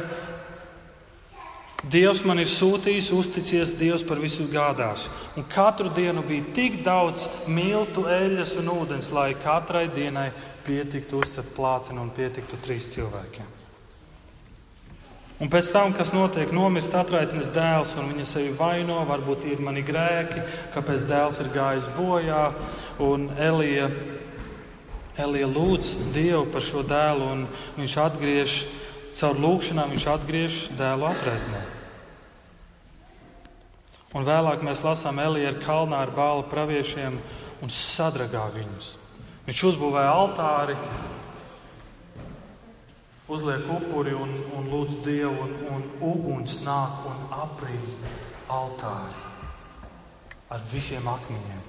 Dievs 1.83 2.21
man 2.23 2.39
ir 2.39 2.47
sūtījis, 2.47 3.09
uzticies, 3.11 3.73
Dievs 3.75 4.05
par 4.07 4.21
visu 4.23 4.45
gādās. 4.47 5.03
Un 5.35 5.43
katru 5.51 5.89
dienu 5.91 6.21
bija 6.23 6.45
tik 6.55 6.77
daudz 6.85 7.25
miltu, 7.51 8.05
eļļas 8.07 8.53
un 8.61 8.71
ūdens, 8.71 9.09
lai 9.11 9.33
katrai 9.35 9.89
dienai 9.91 10.29
pietiktu 10.63 11.19
uzcelt 11.19 11.51
plāceni 11.57 11.99
un 11.99 12.13
pietiktu 12.15 12.59
trīs 12.63 12.87
cilvēkiem. 12.93 13.51
Un 15.43 15.49
pēc 15.51 15.73
tam, 15.73 15.91
kas 15.91 16.13
notiek, 16.15 16.53
nomirst 16.55 16.93
atraitnes 16.95 17.49
dēls, 17.51 17.97
un 17.99 18.13
viņa 18.13 18.29
sevi 18.31 18.53
vaino, 18.55 19.01
varbūt 19.09 19.43
ir 19.51 19.59
mani 19.59 19.83
grēki, 19.83 20.39
kāpēc 20.71 21.03
dēls 21.09 21.41
ir 21.43 21.51
gājis 21.51 21.91
bojā. 21.97 22.45
Un 23.03 23.27
Elija, 23.35 23.89
Elija 25.19 25.51
lūdz 25.51 25.91
Dievu 26.15 26.45
par 26.53 26.63
šo 26.63 26.87
dēlu, 26.87 27.27
un 27.35 27.45
viņš 27.75 27.99
atgriež 28.07 28.57
caur 29.19 29.35
lūgšanām 29.35 29.91
viņš 29.97 30.11
atgriež 30.15 30.59
dēlu 30.79 31.11
atraitnē. 31.11 31.72
Un 34.13 34.27
vēlāk 34.27 34.61
mēs 34.61 34.83
lasām 34.85 35.17
ar 35.19 35.57
kalnā 35.63 36.03
ar 36.05 36.11
bālu 36.13 36.45
praviešiem 36.49 37.17
un 37.65 37.69
sadragā 37.73 38.45
viņus. 38.53 38.93
Viņš 39.47 39.63
uzbūvēja 39.71 40.11
altāri, 40.13 40.75
uzliek 43.27 43.65
upuri 43.73 44.13
un, 44.13 44.35
un 44.53 44.69
lūdz 44.69 45.01
Dievu, 45.03 45.47
un, 45.47 45.57
un 45.73 45.83
uguns 46.13 46.59
nāk 46.63 47.03
un 47.09 47.25
aprīja 47.41 48.13
altāri 48.53 49.29
ar 50.53 50.61
visiem 50.69 51.07
akmeņiem. 51.09 51.61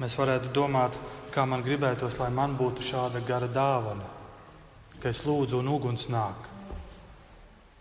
Mēs 0.00 0.16
varētu 0.16 0.52
domāt, 0.56 0.96
kā 1.32 1.44
man 1.48 1.64
gribētos, 1.64 2.16
lai 2.20 2.30
man 2.32 2.56
būtu 2.56 2.84
šāda 2.84 3.20
gara 3.28 3.48
dāvana, 3.48 4.08
ka 5.00 5.12
es 5.12 5.22
lūdzu 5.28 5.60
un 5.60 5.68
uguns 5.72 6.08
nāk. 6.12 6.55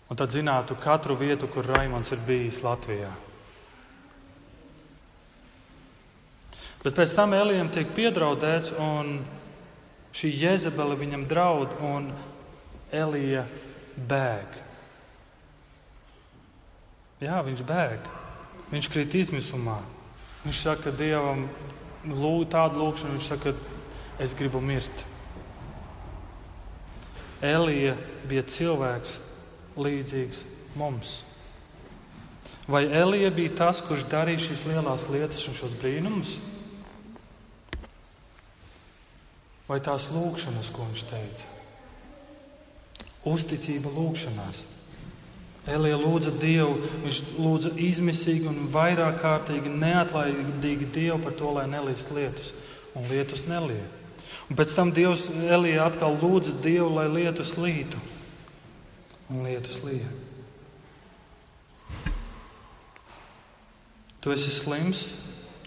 Un 0.06 0.20
tad 0.20 0.34
zinātu 0.36 0.78
katru 0.78 1.16
vietu, 1.18 1.48
kur 1.50 1.66
Raimons 1.66 2.12
ir 2.14 2.22
bijis 2.28 2.62
Latvijā. 2.62 3.10
Bet 6.86 6.94
pēc 6.94 7.16
tam 7.18 7.34
Elijam 7.34 7.72
tiek 7.74 7.90
piedraudēts, 7.98 8.76
un 8.78 9.24
šī 10.14 10.30
jēzabele 10.44 11.00
viņam 11.00 11.26
draud, 11.26 11.74
un 11.82 12.12
Elija 12.94 13.48
bēg. 13.98 14.62
Jā, 17.26 17.42
viņš 17.48 17.66
bēg. 17.66 18.06
Viņš 18.70 18.92
krīt 18.94 19.18
izmisumā. 19.18 19.80
Viņš 20.44 20.62
saka 20.62 20.94
Dievam 20.94 21.48
lūd, 22.06 22.52
tādu 22.54 22.84
lūgšanu, 22.84 23.18
viņš 23.18 23.30
saka, 23.34 23.56
es 24.22 24.38
gribu 24.38 24.62
mirt. 24.62 25.06
Elija 27.42 27.96
bija 28.30 28.46
cilvēks, 28.46 29.18
līdzīgs 29.78 30.44
mums. 30.80 31.22
Vai 32.68 32.86
Elija 32.90 33.30
bija 33.30 33.54
tas, 33.60 33.82
kurš 33.86 34.08
darīja 34.10 34.48
šīs 34.48 34.64
lielās 34.72 35.08
lietas 35.14 35.44
un 35.50 35.58
šos 35.58 35.76
brīnumus? 35.82 36.32
Vai 39.70 39.78
tās 39.86 40.08
lūkšanas, 40.14 40.72
ko 40.74 40.88
viņš 40.88 41.04
teica? 41.10 41.52
Uzticība 43.26 43.92
lūkšanās. 43.94 44.64
Elija 45.76 45.98
lūdza 45.98 46.34
Dievu, 46.38 46.76
viņš 47.04 47.22
lūdza 47.42 47.72
izmisīgi 47.82 48.50
un 48.50 48.68
vairāk 48.74 49.18
kārtīgi, 49.22 49.70
neatlaidīgi 49.82 50.90
Dievu 50.94 51.20
par 51.24 51.38
to, 51.38 51.54
lai 51.58 51.66
nelīst 51.70 52.12
lietus, 52.14 52.52
un 52.98 53.10
lietus 53.10 53.48
nelija. 53.50 53.86
Un 54.50 54.58
pēc 54.58 54.76
tam 54.78 54.94
Dievs 54.94 55.26
Elija 55.50 55.88
atkal 55.90 56.18
lūdza 56.22 56.54
Dievu, 56.62 56.92
lai 56.98 57.08
lietus 57.10 57.56
lītu 57.58 58.02
un 59.30 59.46
lietus 59.46 59.82
lija. 59.86 60.10
Tu 64.22 64.34
esi 64.34 64.52
slims, 64.54 65.04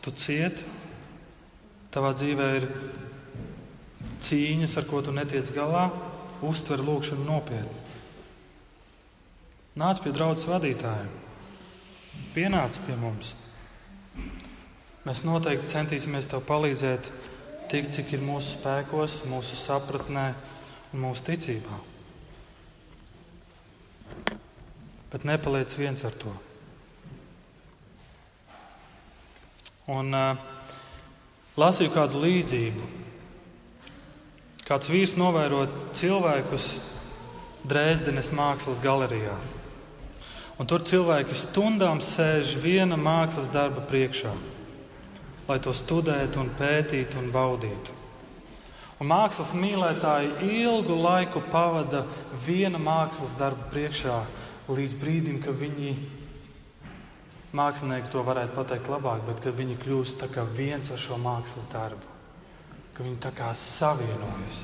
tu 0.03 0.11
cieti, 0.11 0.65
tavā 1.95 2.11
dzīvē 2.17 2.49
ir 2.59 2.67
cīņas, 4.27 4.75
ar 4.81 4.87
ko 4.91 5.03
tu 5.03 5.15
netiec 5.15 5.51
galā, 5.55 5.89
uztver 6.43 6.83
lūgšanu 6.83 7.27
nopietni. 7.27 7.85
Nāc 9.79 10.01
pie 10.03 10.11
draudzes 10.15 10.49
vadītājiem, 10.51 11.11
pienāc 12.35 12.81
pie 12.87 12.97
mums. 12.99 13.31
Mēs 15.07 15.23
noteikti 15.23 15.71
centīsimies 15.71 16.27
tev 16.31 16.43
palīdzēt 16.49 17.13
tik, 17.71 17.93
cik 17.95 18.11
ir 18.17 18.27
mūsu 18.27 18.57
spēkos, 18.57 19.21
mūsu 19.31 19.55
sapratnē 19.61 20.33
un 20.93 21.07
mūsu 21.07 21.25
ticībā. 21.31 21.79
Bet 25.13 25.25
nepaliec 25.25 25.73
viens 25.79 26.05
ar 26.05 26.15
to. 26.21 26.33
Un 29.89 30.13
uh, 30.13 30.37
lasīju 31.57 31.95
kādu 31.95 32.21
līdzību. 32.21 32.89
Kāds 34.69 34.91
vīrs 34.93 35.17
novēro 35.17 35.63
cilvēkus 35.97 36.67
Dresdenes 37.69 38.29
mākslas 38.37 38.79
galerijā. 38.85 39.35
Un 40.59 40.67
tur 40.69 40.83
cilvēki 40.87 41.37
stundām 41.39 42.01
sēž 42.03 42.57
viena 42.61 42.97
mākslas 42.99 43.49
darba 43.55 43.83
priekšā, 43.89 44.33
lai 45.49 45.59
to 45.63 45.75
studētu, 45.75 46.41
un 46.43 46.51
pētītu 46.59 47.21
un 47.21 47.31
baudītu. 47.35 47.95
Un 48.99 49.11
mākslas 49.13 49.53
mīlētāji 49.55 50.51
ilgu 50.63 50.97
laiku 50.99 51.43
pavada 51.53 52.03
viena 52.47 52.81
mākslas 52.83 53.37
darba 53.39 53.69
priekšā, 53.71 54.17
līdz 54.69 54.97
brīdim, 55.01 55.39
kad 55.41 55.57
viņi 55.57 55.93
mākslinieki 57.57 58.11
to 58.13 58.23
varētu 58.27 58.57
pateikt 58.57 58.91
labāk, 58.93 59.23
bet 59.29 59.41
kad 59.45 59.57
viņi 59.57 59.79
kļūst 59.81 60.25
viens 60.57 60.91
ar 60.93 61.01
šo 61.01 61.17
mākslas 61.23 61.71
darbu, 61.73 62.17
ka 62.95 63.07
viņi 63.07 63.21
tā 63.25 63.33
kā 63.33 63.53
savienojas. 63.57 64.59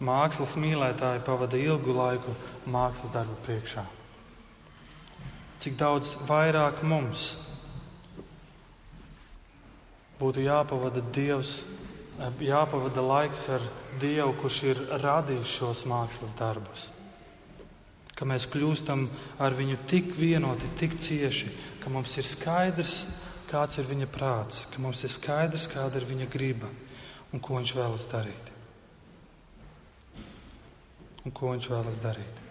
Mākslas 0.00 0.54
mīlētāji 0.56 1.24
pavada 1.24 1.56
ilgu 1.60 1.92
laiku 1.92 2.32
mākslas 2.66 3.12
darbu 3.12 3.36
priekšā. 3.44 3.84
Cik 5.60 5.76
daudz 5.76 6.14
vairāk 6.24 6.80
mums 6.88 7.34
būtu 10.20 10.44
jāpavada 10.44 11.02
Dievs, 11.12 11.62
jāpavada 12.40 13.02
laiks 13.04 13.46
ar 13.48 13.62
Dievu, 14.00 14.34
kurš 14.40 14.58
ir 14.68 14.80
radījis 15.02 15.54
šos 15.58 15.84
mākslas 15.88 16.34
darbus. 16.38 16.88
Ka 18.14 18.28
mēs 18.28 18.46
kļūstam 18.52 19.06
ar 19.40 19.56
viņu 19.56 19.78
tik 19.88 20.12
vienoti, 20.18 20.68
tik 20.76 20.98
cieši, 21.00 21.48
ka 21.80 21.92
mums 21.92 22.16
ir 22.20 22.26
skaidrs, 22.28 23.06
kāds 23.48 23.80
ir 23.80 23.88
viņa 23.88 24.08
prāts, 24.12 24.66
ka 24.70 24.82
mums 24.84 25.02
ir 25.04 25.12
skaidrs, 25.12 25.68
kāda 25.72 26.00
ir 26.00 26.08
viņa 26.10 26.28
griba 26.30 26.68
un 27.32 27.40
ko 27.40 27.56
viņš 27.56 27.74
vēlas 27.78 28.06
darīt. 28.10 28.52
Un 31.24 31.34
ko 31.36 31.54
viņš 31.54 31.70
vēlas 31.72 31.98
darīt. 32.02 32.44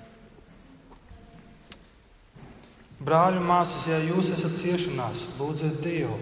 Brāļi 3.00 3.40
un 3.40 3.48
māsas, 3.48 3.86
ja 3.88 4.02
jūs 4.04 4.34
esat 4.34 4.58
ciešanās, 4.60 5.24
lūdziet 5.40 5.80
Dievu. 5.84 6.18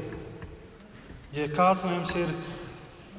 Ja 1.34 1.48
kāds 1.52 1.82
no 1.84 1.96
jums 1.96 2.14
ir 2.18 2.30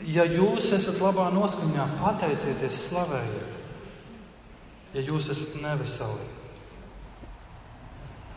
ja 0.07 0.25
jūs 0.29 0.71
esat 0.77 1.01
labā 1.03 1.29
noskaņā, 1.35 1.87
pateicieties, 1.99 2.83
slavējiet. 2.89 3.55
Ja 4.95 5.05
jūs 5.05 5.29
esat 5.35 5.59
neveseli, 5.61 6.25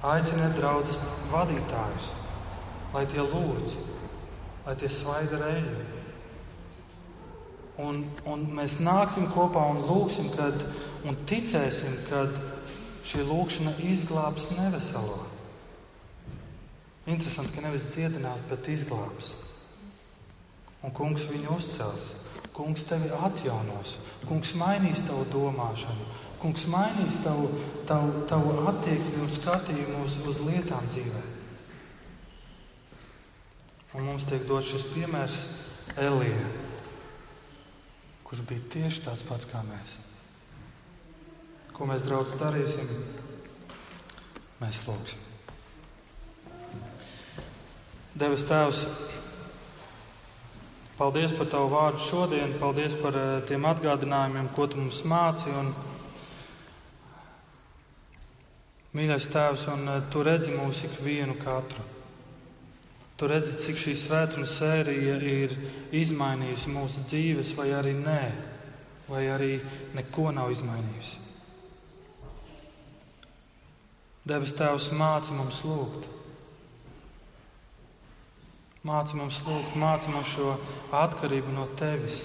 aiciniet 0.03 0.57
draugus 0.57 0.97
vadītājus, 1.31 2.09
lai 2.91 3.05
tie 3.07 3.23
lūdz, 3.23 3.77
lai 4.65 4.75
tie 4.81 4.89
svaida 4.91 5.39
reļļi. 5.39 5.89
Un, 7.81 8.01
un 8.27 8.43
mēs 8.57 8.81
nāksim 8.83 9.29
kopā 9.31 9.63
un 9.71 9.79
lūgsim, 9.87 10.27
kad, 10.35 10.57
un 11.07 11.15
ticēsim, 11.29 11.95
ka 12.09 12.25
šī 13.07 13.23
lūkšana 13.25 13.77
izglābs 13.87 14.51
neveselo. 14.57 15.21
Interesanti, 17.07 17.55
ka 17.55 17.63
nevis 17.63 17.87
dziedināt, 17.95 18.43
bet 18.51 18.67
izglābs 18.69 19.31
un 20.81 20.93
kungs 20.95 21.27
viņu 21.29 21.57
uzcels. 21.57 22.09
Kungs 22.51 22.83
tevi 22.83 23.07
atjaunos, 23.15 23.95
kungs 24.27 24.51
mainīs 24.59 25.05
tavu 25.07 25.23
domāšanu, 25.31 26.07
kungs 26.41 26.65
mainīs 26.69 27.21
tavu, 27.23 27.47
tavu, 27.87 28.25
tavu 28.29 28.57
attieksmi 28.69 29.21
un 29.23 29.31
skatījumu 29.31 30.01
uz, 30.03 30.17
uz 30.27 30.41
lietām 30.43 30.89
dzīvē. 30.91 31.21
Un 33.95 34.05
mums 34.07 34.27
tiek 34.27 34.43
dots 34.47 34.69
šis 34.71 34.85
piemērs 34.91 35.39
Elija, 35.99 36.43
kurš 38.27 38.43
bija 38.51 38.67
tieši 38.75 39.03
tāds 39.07 39.25
pats 39.27 39.47
kā 39.49 39.63
mēs. 39.67 39.95
Ko 41.75 41.87
mēs 41.89 42.03
draugi 42.05 42.37
darīsim? 42.39 42.91
Mēs 44.61 44.83
lūgsim. 44.85 45.27
Devis 48.21 48.43
Tēvs, 48.45 48.83
Paldies 51.01 51.31
par 51.33 51.47
Tavu 51.49 51.71
vārdu 51.71 51.97
šodien, 52.05 52.51
paldies 52.61 52.93
par 53.01 53.15
uh, 53.17 53.29
tiem 53.49 53.63
atgādinājumiem, 53.65 54.51
ko 54.53 54.67
Tu 54.69 54.77
mums 54.77 54.99
māci. 55.09 55.49
Un, 55.49 55.71
mīļais 58.93 59.25
Tēvs, 59.33 59.63
un 59.73 59.89
uh, 59.89 59.95
Tu 60.13 60.21
redzi 60.27 60.53
mūsu 60.53 60.85
ikvienu 60.91 61.39
katru. 61.41 61.87
Tu 63.17 63.31
redzi, 63.33 63.57
cik 63.65 63.81
šī 63.81 63.95
svētdienas 63.97 64.53
sērija 64.59 65.17
ir 65.25 65.57
izmainījusi 66.03 66.77
mūsu 66.77 67.07
dzīves, 67.09 67.55
vai 67.57 67.71
arī 67.79 67.97
nē, 67.97 68.21
vai 69.09 69.25
arī 69.33 69.51
neko 69.97 70.29
nav 70.37 70.53
izmainījusi. 70.53 71.17
Debes 74.29 74.53
Tēvs 74.53 74.91
māci 75.01 75.33
mums 75.33 75.65
lūgt. 75.65 76.20
Māci 78.81 79.13
mums 79.13 79.37
lūgt, 79.45 79.75
māci 79.77 80.09
mums 80.09 80.29
šo 80.33 80.55
atkarību 80.97 81.51
no 81.53 81.67
tevis. 81.77 82.23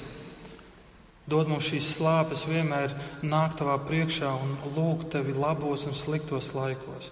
Dod 1.28 1.50
mums 1.50 1.66
šīs 1.68 1.90
slāpes 1.98 2.46
vienmēr 2.48 2.94
nākt 3.20 3.58
tavā 3.60 3.74
priekšā 3.84 4.30
un 4.40 4.54
lūgt 4.72 5.10
tevi 5.12 5.34
labos 5.36 5.84
un 5.84 5.92
sliktos 5.92 6.54
laikos. 6.56 7.10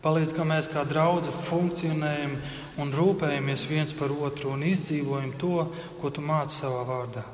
Palīdz, 0.00 0.32
ka 0.36 0.48
mēs 0.48 0.70
kā 0.72 0.86
draugi 0.88 1.32
funkcionējam 1.44 2.38
un 2.80 2.96
rūpējamies 2.96 3.68
viens 3.68 3.92
par 3.96 4.12
otru 4.12 4.54
un 4.54 4.64
izdzīvojam 4.64 5.36
to, 5.40 5.68
ko 6.00 6.08
tu 6.08 6.24
māci 6.24 6.62
savā 6.62 6.82
vārdā. 6.88 7.28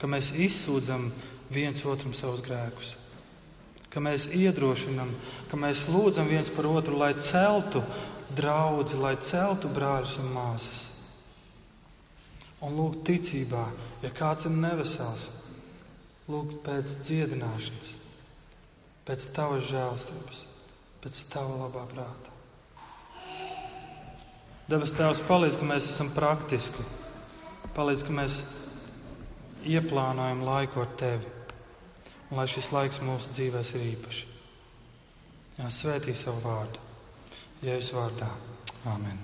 Ka 0.00 0.08
mēs 0.08 0.32
izsūdzam 0.40 1.10
viens 1.52 1.84
otram 1.84 2.16
savus 2.16 2.40
grēkus, 2.44 2.94
ka 3.92 4.00
mēs 4.00 4.30
iedrošinam, 4.36 5.12
ka 5.50 5.60
mēs 5.60 5.88
lūdzam 5.92 6.28
viens 6.32 6.48
par 6.52 6.68
otru, 6.68 6.96
lai 6.96 7.12
celtu 7.20 7.84
draugu, 8.36 8.98
lai 9.00 9.16
celtu 9.22 9.70
brāļus 9.72 10.18
un 10.22 10.30
māsas 10.34 10.84
un 12.64 12.74
lūgt 12.74 13.04
ticībā, 13.06 13.64
ja 14.02 14.10
kāds 14.14 14.48
ir 14.48 14.54
nevesels, 14.56 15.28
lūgt 16.28 16.58
pēc 16.64 16.96
dziedināšanas, 17.06 17.92
pēc 19.06 19.28
tavas 19.36 19.68
žēlstības, 19.70 20.40
pēc 21.04 21.22
tava 21.32 21.60
labā 21.62 21.84
prāta. 21.92 22.34
Dabas 24.68 24.92
Tēvs 24.92 25.22
palīdz, 25.24 25.56
ka 25.56 25.68
mēs 25.70 25.86
esam 25.88 26.10
praktiski, 26.12 26.84
palīdz, 27.76 28.02
ka 28.04 28.16
mēs 28.18 28.40
ieplānojam 29.64 30.42
laiku 30.44 30.82
ar 30.82 30.90
Tevi, 31.00 31.30
un 32.28 32.42
lai 32.42 32.44
šis 32.50 32.68
laiks 32.74 33.00
mūsu 33.00 33.32
dzīvēs 33.38 33.72
ir 33.78 33.86
īpašs. 33.94 34.26
Jā, 35.58 35.70
svētī 35.72 36.12
savu 36.14 36.42
vārdu, 36.44 36.82
Jēzus 37.58 37.90
vārdā. 37.96 38.28
Āmen! 38.86 39.18